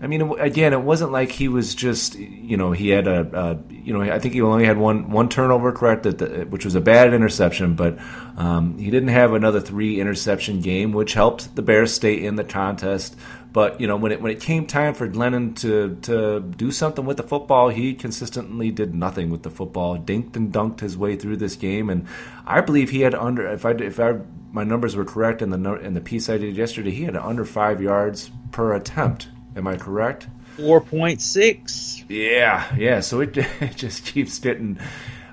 [0.00, 3.58] I mean, again, it wasn't like he was just, you know, he had a, a
[3.72, 7.12] you know, I think he only had one one turnover, correct, which was a bad
[7.12, 7.98] interception, but
[8.36, 12.44] um, he didn't have another three interception game, which helped the Bears stay in the
[12.44, 13.16] contest.
[13.52, 17.04] But you know, when it when it came time for Glennon to to do something
[17.04, 19.98] with the football, he consistently did nothing with the football.
[19.98, 22.06] Dinked and dunked his way through this game, and
[22.46, 24.18] I believe he had under if I if I
[24.52, 27.44] my numbers were correct in the in the piece I did yesterday, he had under
[27.44, 29.26] five yards per attempt
[29.58, 30.28] Am I correct?
[30.56, 32.04] 4.6.
[32.08, 33.00] Yeah, yeah.
[33.00, 34.78] So it, it just keeps getting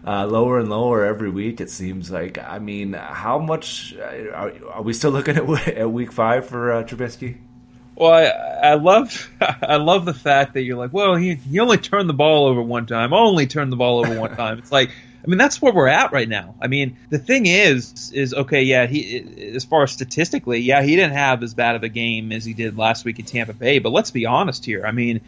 [0.06, 1.62] uh, lower and lower every week.
[1.62, 2.38] It seems like.
[2.38, 6.72] I mean, how much uh, are, are we still looking at, at week five for
[6.72, 7.38] uh, Trubisky?
[7.96, 11.78] Well, I, I love I love the fact that you're like, well, he he only
[11.78, 13.14] turned the ball over one time.
[13.14, 14.58] Only turned the ball over one time.
[14.58, 14.92] It's like
[15.26, 16.54] I mean, that's where we're at right now.
[16.62, 20.96] I mean, the thing is, is okay, yeah, he as far as statistically, yeah, he
[20.96, 23.80] didn't have as bad of a game as he did last week in Tampa Bay.
[23.80, 24.86] But let's be honest here.
[24.86, 25.22] I mean,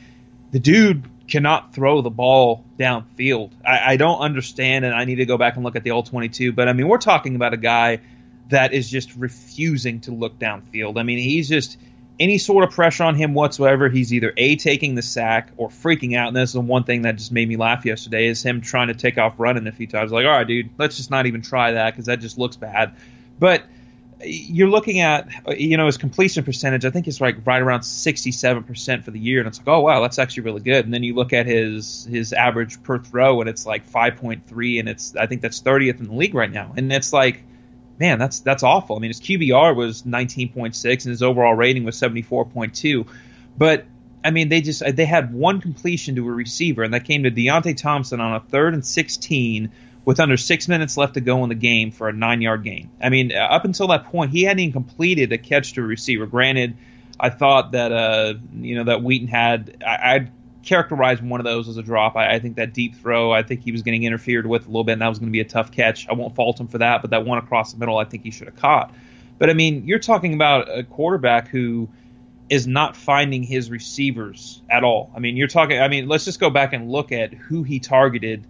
[0.52, 3.52] the dude cannot throw the ball downfield.
[3.66, 6.04] I, I don't understand, and I need to go back and look at the all
[6.04, 6.54] 22.
[6.54, 8.02] But I mean, we're talking about a guy
[8.50, 11.00] that is just refusing to look downfield.
[11.00, 11.78] I mean, he's just
[12.20, 16.16] any sort of pressure on him whatsoever, he's either a taking the sack or freaking
[16.16, 16.30] out.
[16.30, 18.88] And this is the one thing that just made me laugh yesterday is him trying
[18.88, 20.12] to take off running a few times.
[20.12, 22.96] Like, all right, dude, let's just not even try that because that just looks bad.
[23.40, 23.64] But
[24.24, 25.30] you're looking at
[25.60, 26.86] you know his completion percentage.
[26.86, 29.82] I think it's like right around 67 percent for the year, and it's like, oh
[29.82, 30.86] wow, that's actually really good.
[30.86, 34.90] And then you look at his his average per throw, and it's like 5.3, and
[34.90, 36.74] it's I think that's 30th in the league right now.
[36.76, 37.44] And it's like,
[38.00, 38.96] man, that's that's awful.
[38.96, 43.08] I mean, his QBR was 19.6, and his overall rating was 74.2.
[43.58, 43.86] But
[44.24, 47.32] I mean, they just they had one completion to a receiver, and that came to
[47.32, 49.72] Deonte Thompson on a third and 16
[50.06, 52.90] with under six minutes left to go in the game for a nine yard gain.
[53.02, 56.26] I mean, up until that point, he hadn't even completed a catch to a receiver.
[56.26, 56.78] Granted,
[57.20, 60.32] I thought that uh, you know that Wheaton had I, would
[60.68, 62.16] characterize one of those as a drop.
[62.16, 64.84] I, I, think that deep throw, I think he was getting interfered with a little
[64.84, 66.08] bit, and that was going to be a tough catch.
[66.08, 68.32] I won't fault him for that, but that one across the middle, I think he
[68.32, 68.94] should have caught.
[69.38, 71.90] But I mean, you're talking about a quarterback who
[72.50, 75.12] is not finding his receivers at all.
[75.16, 75.80] I mean, you're talking.
[75.80, 78.46] I mean, let's just go back and look at who he targeted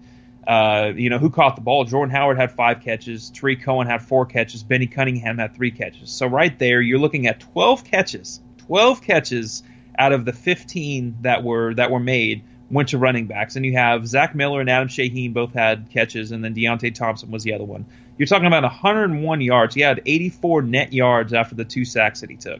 [0.48, 1.84] uh, you know, who caught the ball?
[1.84, 3.30] Jordan Howard had five catches.
[3.32, 4.64] Tarik Cohen had four catches.
[4.64, 6.10] Benny Cunningham had three catches.
[6.10, 8.40] So right there, you're looking at 12 catches.
[8.66, 9.64] 12 catches
[9.98, 13.56] out of the 15 that were that were made went to running backs.
[13.56, 17.32] And you have Zach Miller and Adam Shaheen both had catches, and then Deonte Thompson
[17.32, 17.86] was the other one.
[18.18, 19.76] You're talking about 101 yards.
[19.76, 22.60] He had 84 net yards after the two sacks that he took.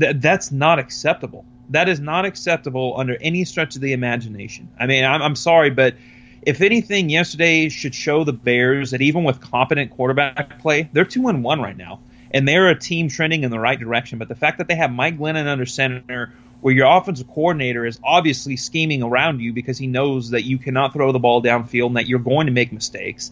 [0.00, 1.44] Th- that's not acceptable.
[1.70, 4.68] That is not acceptable under any stretch of the imagination.
[4.80, 5.94] I mean, I'm, I'm sorry, but–
[6.42, 11.28] if anything, yesterday should show the Bears that even with competent quarterback play, they're two
[11.28, 12.00] and one right now,
[12.30, 14.18] and they're a team trending in the right direction.
[14.18, 18.00] But the fact that they have Mike Glennon under center, where your offensive coordinator is
[18.02, 21.96] obviously scheming around you because he knows that you cannot throw the ball downfield and
[21.96, 23.30] that you're going to make mistakes.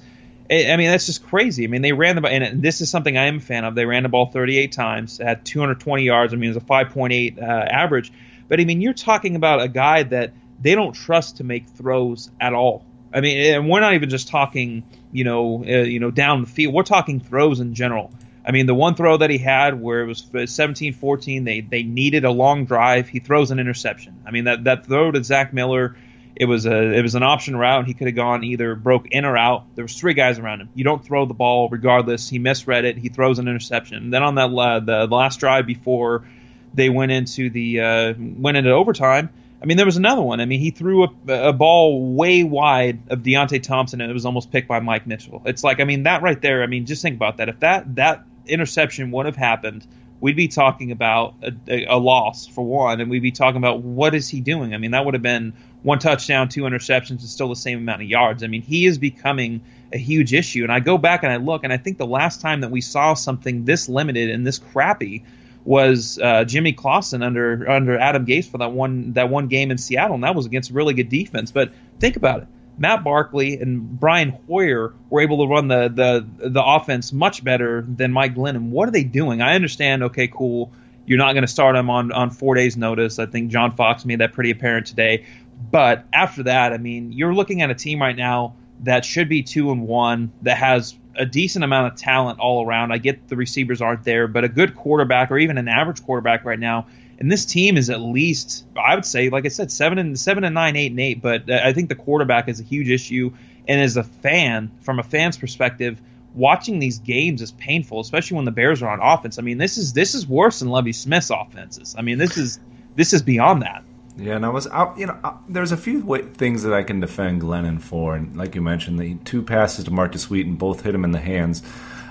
[0.49, 1.65] I mean, that's just crazy.
[1.65, 3.75] I mean, they ran the ball, and this is something I am a fan of.
[3.75, 6.33] They ran the ball 38 times, had 220 yards.
[6.33, 8.13] I mean, it was a 5.8 uh, average.
[8.49, 12.31] But I mean, you're talking about a guy that they don't trust to make throws
[12.41, 12.85] at all.
[13.13, 16.47] I mean, and we're not even just talking, you know, uh, you know, down the
[16.47, 16.75] field.
[16.75, 18.13] We're talking throws in general.
[18.47, 22.25] I mean, the one throw that he had where it was 17-14, they they needed
[22.25, 23.09] a long drive.
[23.09, 24.23] He throws an interception.
[24.27, 25.97] I mean, that that throw to Zach Miller,
[26.37, 27.87] it was a it was an option route.
[27.87, 29.75] He could have gone either broke in or out.
[29.75, 30.69] There was three guys around him.
[30.75, 32.29] You don't throw the ball regardless.
[32.29, 32.97] He misread it.
[32.97, 34.11] He throws an interception.
[34.11, 36.25] Then on that uh, the, last drive before
[36.73, 39.31] they went into the uh, went into overtime
[39.63, 40.41] I mean, there was another one.
[40.41, 44.27] I mean, he threw a, a, ball way wide of Deonte Thompson, and it was
[44.27, 45.43] almost picked by Mike Mitchell.
[45.47, 46.63] It's like, I mean, that right there.
[46.63, 47.49] I mean, just think about that.
[47.49, 49.87] If that that interception would have happened,
[50.21, 51.35] we'd be talking about
[51.69, 54.75] a, a, loss for one, and we'd be talking about what is he doing.
[54.75, 58.03] I mean, that would have been one touchdown, two interceptions, and still the same amount
[58.03, 58.43] of yards.
[58.43, 60.63] I mean, he is becoming a huge issue.
[60.63, 62.81] And I go back and I look, and I think the last time that we
[62.81, 65.25] saw something this limited and this crappy
[65.65, 69.79] was uh, Jimmy Clausen under under Adam Gase for that one that one game in
[69.79, 71.51] Seattle, and that was against really good defense.
[71.51, 72.49] But think about it.
[72.79, 77.83] Matt Barkley and Brian Hoyer were able to run the the the offense much better
[77.83, 78.71] than Mike Glennon.
[78.71, 79.41] What are they doing?
[79.43, 80.03] I understand.
[80.05, 80.73] Okay, cool.
[81.07, 83.19] You're not going to start him on on four days' notice.
[83.19, 85.27] I think John Fox made that pretty apparent today.
[85.71, 89.43] But after that, I mean, you're looking at a team right now that should be
[89.43, 92.93] two and one that has a decent amount of talent all around.
[92.93, 96.45] I get the receivers aren't there, but a good quarterback or even an average quarterback
[96.45, 96.87] right now.
[97.19, 100.45] And this team is at least, I would say, like I said, seven and seven
[100.45, 101.23] and nine, eight and eight.
[101.23, 103.33] But I think the quarterback is a huge issue.
[103.67, 106.01] And as a fan, from a fan's perspective,
[106.35, 109.39] watching these games is painful, especially when the Bears are on offense.
[109.39, 111.97] I mean, this is this is worse than Lovie Smith's offenses.
[111.99, 112.61] I mean, this is
[112.95, 113.83] this is beyond that.
[114.19, 114.99] Yeah, and I was out.
[114.99, 116.03] You know, uh, there's a few
[116.35, 119.91] things that I can defend Glennon for, and like you mentioned, the two passes to
[119.91, 121.63] Markus Wheaton both hit him in the hands.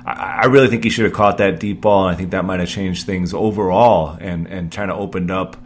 [0.06, 2.46] I, I really think he should have caught that deep ball, and I think that
[2.46, 5.58] might have changed things overall, and and kind of opened up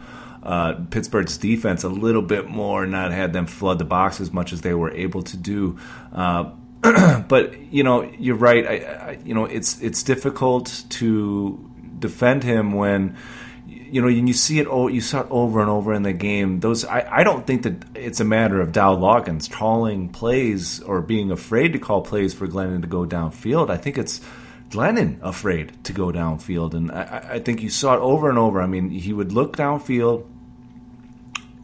[0.42, 4.32] uh, Pittsburgh's defense a little bit more, and not had them flood the box as
[4.32, 5.78] much as they were able to do.
[6.12, 6.50] Uh,
[7.28, 8.66] but you know, you're right.
[8.66, 13.16] I, I, you know, it's it's difficult to defend him when
[13.92, 16.12] you know, and you see it, oh, you saw it over and over in the
[16.12, 16.60] game.
[16.60, 21.02] Those, I, I don't think that it's a matter of Dow Loggains calling plays or
[21.02, 23.70] being afraid to call plays for Glennon to go downfield.
[23.70, 24.20] I think it's
[24.70, 28.60] Glennon afraid to go downfield, and I, I think you saw it over and over.
[28.60, 30.26] I mean, he would look downfield,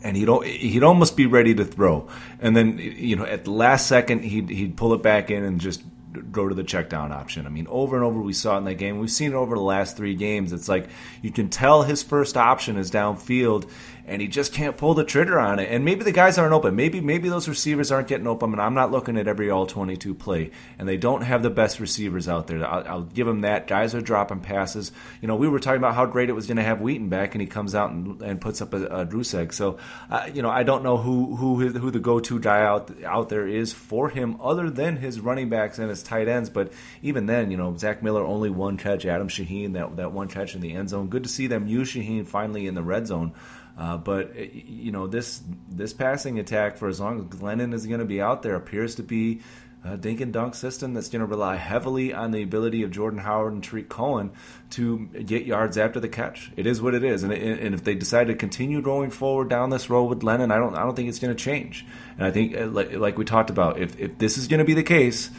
[0.03, 2.09] and he'd he'd almost be ready to throw,
[2.41, 5.61] and then you know at the last second he'd he'd pull it back in and
[5.61, 5.83] just
[6.23, 7.47] go to the check down option.
[7.47, 8.99] I mean, over and over we saw it in that game.
[8.99, 10.53] We've seen it over the last three games.
[10.53, 10.89] It's like
[11.23, 13.71] you can tell his first option is downfield,
[14.07, 15.69] and he just can't pull the trigger on it.
[15.71, 16.77] And maybe the guys aren't open.
[16.77, 18.53] Maybe maybe those receivers aren't getting open.
[18.53, 21.81] And I'm not looking at every all 22 play, and they don't have the best
[21.81, 22.65] receivers out there.
[22.65, 23.67] I'll, I'll give them that.
[23.67, 24.93] Guys are dropping passes.
[25.21, 27.35] You know, we were talking about how great it was going to have Wheaton back,
[27.35, 29.53] and he comes out and, and puts up a, a Drusek.
[29.53, 29.79] So,
[30.09, 33.49] uh, you know, I don't know who who who the go-to guy out out there
[33.49, 36.49] is for him, other than his running backs and his tight ends.
[36.49, 39.05] But even then, you know, Zach Miller only one catch.
[39.05, 41.09] Adam Shaheen that that one catch in the end zone.
[41.09, 43.33] Good to see them use Shaheen finally in the red zone.
[43.79, 47.87] Uh, but uh, you know this this passing attack for as long as Glennon is
[47.87, 49.43] going to be out there appears to be
[49.85, 53.21] a dink and dunk system that's going to rely heavily on the ability of Jordan
[53.21, 54.33] Howard and Tarik Cohen
[54.71, 56.51] to get yards after the catch.
[56.57, 59.71] It is what it is, and, and if they decide to continue going forward down
[59.71, 61.87] this road with Glennon, I don't I don't think it's going to change.
[62.17, 64.65] And I think uh, like, like we talked about, if if this is going to
[64.65, 65.31] be the case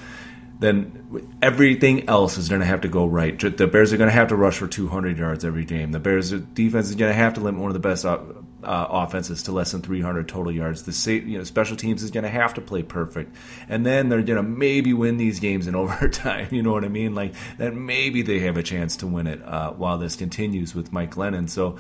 [0.60, 3.38] then everything else is going to have to go right.
[3.40, 5.92] The Bears are going to have to rush for 200 yards every game.
[5.92, 8.18] The Bears defense is going to have to limit one of the best uh,
[8.64, 10.84] offenses to less than 300 total yards.
[10.84, 13.36] The you know special teams is going to have to play perfect,
[13.70, 16.48] and then they're going to maybe win these games in overtime.
[16.52, 17.14] You know what I mean?
[17.14, 20.92] Like that maybe they have a chance to win it uh, while this continues with
[20.92, 21.50] Mike Glennon.
[21.50, 21.78] So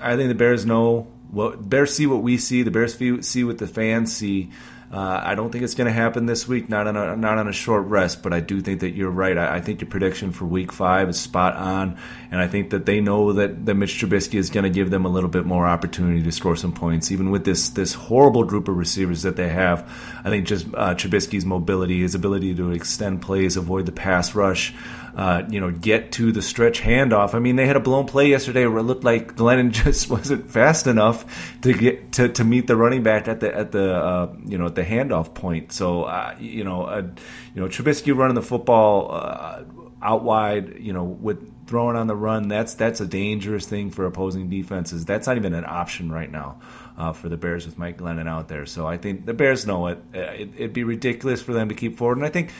[0.00, 2.62] I think the Bears know what Bears see what we see.
[2.62, 2.94] The Bears
[3.26, 4.50] see what the fans see.
[4.90, 7.48] Uh, I don't think it's going to happen this week, not on a not on
[7.48, 8.22] a short rest.
[8.22, 9.36] But I do think that you're right.
[9.36, 11.98] I, I, think your prediction for Week Five is spot on,
[12.30, 15.04] and I think that they know that, that Mitch Trubisky is going to give them
[15.04, 18.68] a little bit more opportunity to score some points, even with this this horrible group
[18.68, 19.90] of receivers that they have.
[20.24, 24.72] I think just uh, Trubisky's mobility, his ability to extend plays, avoid the pass rush
[25.16, 27.34] uh, you know, get to the stretch handoff.
[27.34, 30.50] I mean, they had a blown play yesterday where it looked like Glennon just wasn't
[30.50, 34.34] fast enough to get to, to meet the running back at the at the uh,
[34.44, 35.72] you know at the handoff point.
[35.72, 37.08] So uh, you know, uh,
[37.54, 39.64] you know, Trubisky running the football uh,
[40.02, 44.04] out wide, you know, with throwing on the run, that's that's a dangerous thing for
[44.04, 45.06] opposing defenses.
[45.06, 46.60] That's not even an option right now.
[46.98, 48.64] Uh, for the Bears with Mike Glennon out there.
[48.64, 49.98] So I think the Bears know it.
[50.14, 50.50] Uh, it.
[50.56, 52.16] It'd be ridiculous for them to keep forward.
[52.16, 52.52] And I think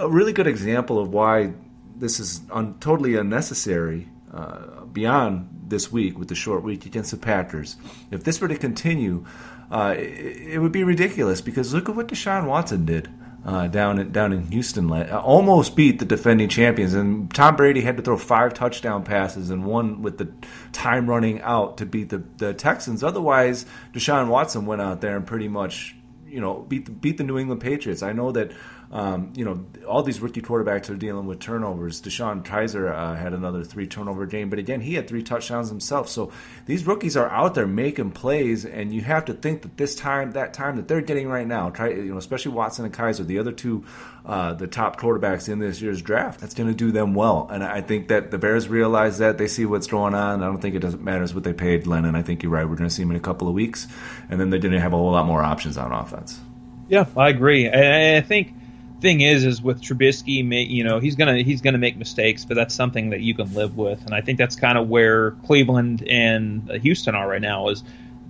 [0.00, 1.52] a really good example of why
[1.96, 7.16] this is un- totally unnecessary uh, beyond this week with the short week against the
[7.16, 7.76] Packers.
[8.10, 9.26] If this were to continue,
[9.70, 13.08] uh, it, it, would be ridiculous because look at what Deshaun Watson did.
[13.42, 17.96] Uh, down in down in Houston, almost beat the defending champions, and Tom Brady had
[17.96, 20.30] to throw five touchdown passes and one with the
[20.72, 23.02] time running out to beat the, the Texans.
[23.02, 25.96] Otherwise, Deshaun Watson went out there and pretty much,
[26.26, 28.02] you know, beat the, beat the New England Patriots.
[28.02, 28.52] I know that
[28.92, 32.02] um, you know, all these rookie quarterbacks are dealing with turnovers.
[32.02, 36.08] DeShone Kizer uh, had another three turnover game, but again, he had three touchdowns himself.
[36.08, 36.32] So
[36.66, 40.32] these rookies are out there making plays, and you have to think that this time,
[40.32, 43.52] that time that they're getting right now, you know, especially Watson and Kizer, the other
[43.52, 43.84] two,
[44.26, 47.48] uh, the top quarterbacks in this year's draft, that's going to do them well.
[47.48, 50.42] And I think that the Bears realize that they see what's going on.
[50.42, 52.16] I don't think it doesn't matter what they paid Glennon.
[52.16, 52.68] I think you're right.
[52.68, 53.86] We're going to see him in a couple of weeks,
[54.28, 56.40] and then they're going to have a whole lot more options on offense.
[56.88, 57.70] Yeah, I agree.
[57.70, 58.54] I think
[59.00, 62.74] thing is, is with Trubisky, you know, he's gonna he's gonna make mistakes, but that's
[62.74, 66.70] something that you can live with, and I think that's kind of where Cleveland and
[66.82, 67.68] Houston are right now.
[67.68, 67.82] Is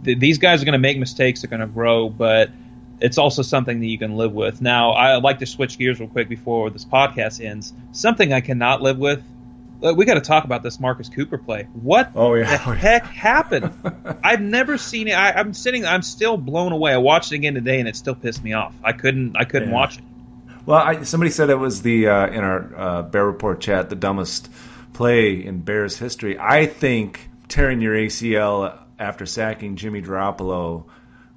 [0.04, 2.50] th- these guys are gonna make mistakes, they're gonna grow, but
[3.00, 4.60] it's also something that you can live with.
[4.60, 7.72] Now, I'd like to switch gears real quick before this podcast ends.
[7.92, 9.22] Something I cannot live with.
[9.82, 11.66] Uh, we got to talk about this Marcus Cooper play.
[11.72, 12.50] What oh, yeah.
[12.50, 13.72] the heck happened?
[14.22, 15.12] I've never seen it.
[15.12, 15.86] I, am sitting.
[15.86, 16.92] I'm still blown away.
[16.92, 18.74] I watched it again today, and it still pissed me off.
[18.84, 19.36] I couldn't.
[19.36, 19.74] I couldn't yeah.
[19.74, 20.04] watch it.
[20.70, 23.96] Well, I, somebody said it was the uh, in our uh, Bear Report chat the
[23.96, 24.48] dumbest
[24.92, 26.38] play in Bears history.
[26.38, 30.84] I think tearing your ACL after sacking Jimmy Garoppolo,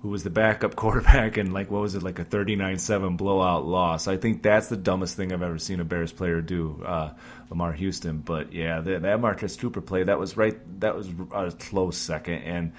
[0.04, 4.08] who was the backup quarterback, and like what was it like a 39-7 blowout loss.
[4.08, 7.14] I think that's the dumbest thing I've ever seen a Bears player do, uh,
[7.50, 8.20] Lamar Houston.
[8.20, 10.60] But yeah, that, that Marcus Cooper play that was right.
[10.80, 12.74] That was a close second and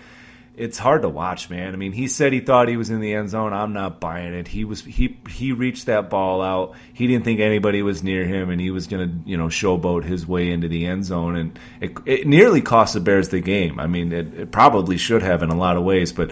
[0.56, 1.72] it's hard to watch, man.
[1.72, 3.52] I mean, he said he thought he was in the end zone.
[3.52, 4.46] I'm not buying it.
[4.46, 6.74] He was he he reached that ball out.
[6.92, 10.26] He didn't think anybody was near him, and he was to you know showboat his
[10.26, 13.80] way into the end zone, and it, it nearly cost the Bears the game.
[13.80, 16.30] I mean, it, it probably should have in a lot of ways, but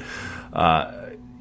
[0.53, 0.93] uh,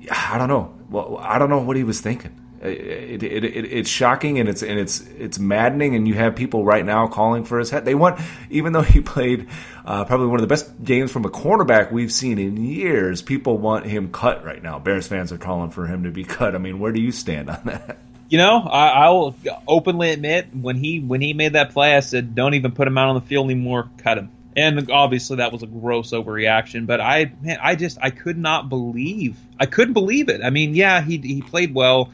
[0.10, 0.74] I don't know.
[0.90, 2.41] Well, I don't know what he was thinking.
[2.62, 5.96] It, it, it, it's shocking and it's and it's it's maddening.
[5.96, 7.86] And you have people right now calling for his head.
[7.86, 9.50] They want, even though he played
[9.84, 13.58] uh, probably one of the best games from a cornerback we've seen in years, people
[13.58, 14.78] want him cut right now.
[14.78, 16.54] Bears fans are calling for him to be cut.
[16.54, 17.98] I mean, where do you stand on that?
[18.30, 19.36] You know, I, I will
[19.68, 22.98] openly admit when he when he made that play, I said, "Don't even put him
[22.98, 23.90] out on the field anymore.
[23.98, 28.10] Cut him." And obviously that was a gross overreaction, but I man, I just I
[28.10, 30.42] could not believe I couldn't believe it.
[30.44, 32.10] I mean, yeah, he he played well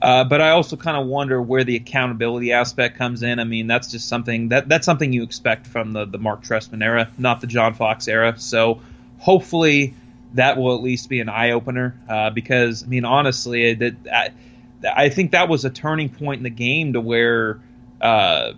[0.00, 3.38] Uh, but I also kind of wonder where the accountability aspect comes in.
[3.38, 6.82] I mean, that's just something that that's something you expect from the the Marc Trestman
[6.82, 8.38] era, not the John Fox era.
[8.38, 8.82] So
[9.18, 9.94] hopefully
[10.34, 11.98] that will at least be an eye opener.
[12.08, 14.30] Uh, because I mean, honestly, that I,
[14.94, 17.60] I, think that was a turning point in the game to where
[18.00, 18.52] uh,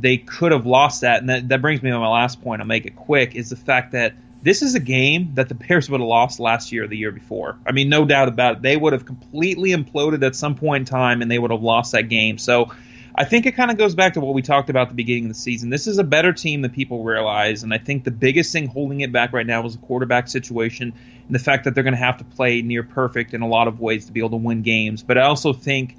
[0.00, 1.20] they could have lost that.
[1.20, 2.62] And that, that brings me to my last point.
[2.62, 3.34] I'll make it quick.
[3.34, 6.70] Is the fact that this is a game that the Bears would have lost last
[6.72, 7.58] year or the year before.
[7.66, 8.62] I mean, no doubt about it.
[8.62, 11.92] They would have completely imploded at some point in time and they would have lost
[11.92, 12.38] that game.
[12.38, 12.70] So
[13.14, 15.24] I think it kind of goes back to what we talked about at the beginning
[15.24, 15.70] of the season.
[15.70, 17.64] This is a better team than people realize.
[17.64, 20.92] And I think the biggest thing holding it back right now is the quarterback situation
[21.26, 23.66] and the fact that they're going to have to play near perfect in a lot
[23.66, 25.02] of ways to be able to win games.
[25.02, 25.96] But I also think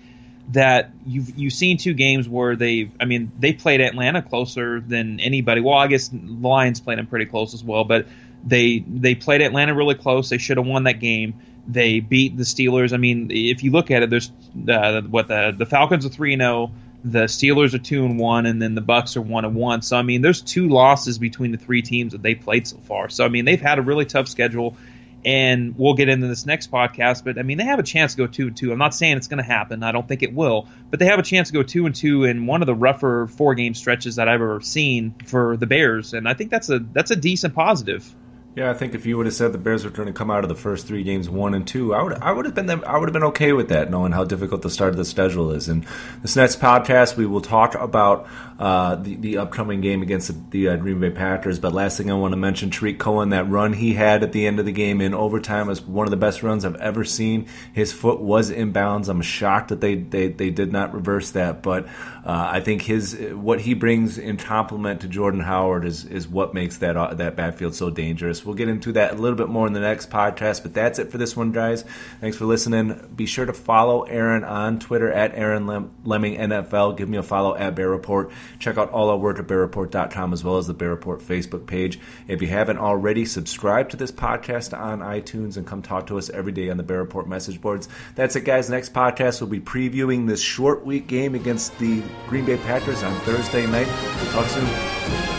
[0.51, 5.19] that you've you've seen two games where they've I mean they played Atlanta closer than
[5.19, 5.61] anybody.
[5.61, 8.07] Well, I guess the Lions played them pretty close as well, but
[8.43, 10.29] they they played Atlanta really close.
[10.29, 11.35] They should have won that game.
[11.67, 12.93] They beat the Steelers.
[12.93, 14.31] I mean, if you look at it, there's
[14.67, 16.71] uh, what the the Falcons are three and zero, oh,
[17.03, 19.81] the Steelers are two and one, and then the Bucks are one and one.
[19.81, 23.09] So I mean, there's two losses between the three teams that they played so far.
[23.09, 24.75] So I mean, they've had a really tough schedule,
[25.23, 27.23] and we'll get into this next podcast.
[27.23, 28.71] But I mean, they have a chance to go two and two.
[28.71, 29.83] I'm not saying it's going to happen.
[29.83, 32.23] I don't think it will, but they have a chance to go two and two
[32.23, 36.13] in one of the rougher four game stretches that I've ever seen for the Bears,
[36.13, 38.13] and I think that's a that's a decent positive.
[38.59, 40.43] Yeah, I think if you would have said the Bears were going to come out
[40.43, 42.97] of the first three games one and two, I would I would have been I
[42.97, 45.69] would have been okay with that, knowing how difficult the start of the schedule is.
[45.69, 45.85] And
[46.21, 48.27] this next podcast, we will talk about
[48.59, 51.57] uh, the the upcoming game against the, the uh, Green Bay Packers.
[51.57, 54.45] But last thing I want to mention, Tarik Cohen, that run he had at the
[54.45, 57.47] end of the game in overtime was one of the best runs I've ever seen.
[57.71, 59.07] His foot was in bounds.
[59.07, 61.85] I'm shocked that they they, they did not reverse that, but
[62.25, 66.53] uh, I think his what he brings in complement to Jordan Howard is is what
[66.53, 68.45] makes that uh, that backfield so dangerous.
[68.49, 71.11] We'll get into that a little bit more in the next podcast, but that's it
[71.11, 71.85] for this one, guys.
[72.19, 72.99] Thanks for listening.
[73.15, 75.67] Be sure to follow Aaron on Twitter at Aaron
[76.03, 76.97] Leming NFL.
[76.97, 78.31] Give me a follow at Bear Report.
[78.57, 81.99] Check out all our work at BearReport.com as well as the Bear Report Facebook page.
[82.27, 86.31] If you haven't already, subscribe to this podcast on iTunes and come talk to us
[86.31, 87.87] every day on the Bear Report message boards.
[88.15, 88.67] That's it, guys.
[88.67, 93.13] Next podcast, we'll be previewing this short week game against the Green Bay Packers on
[93.19, 93.87] Thursday night.
[94.23, 95.38] We'll talk soon.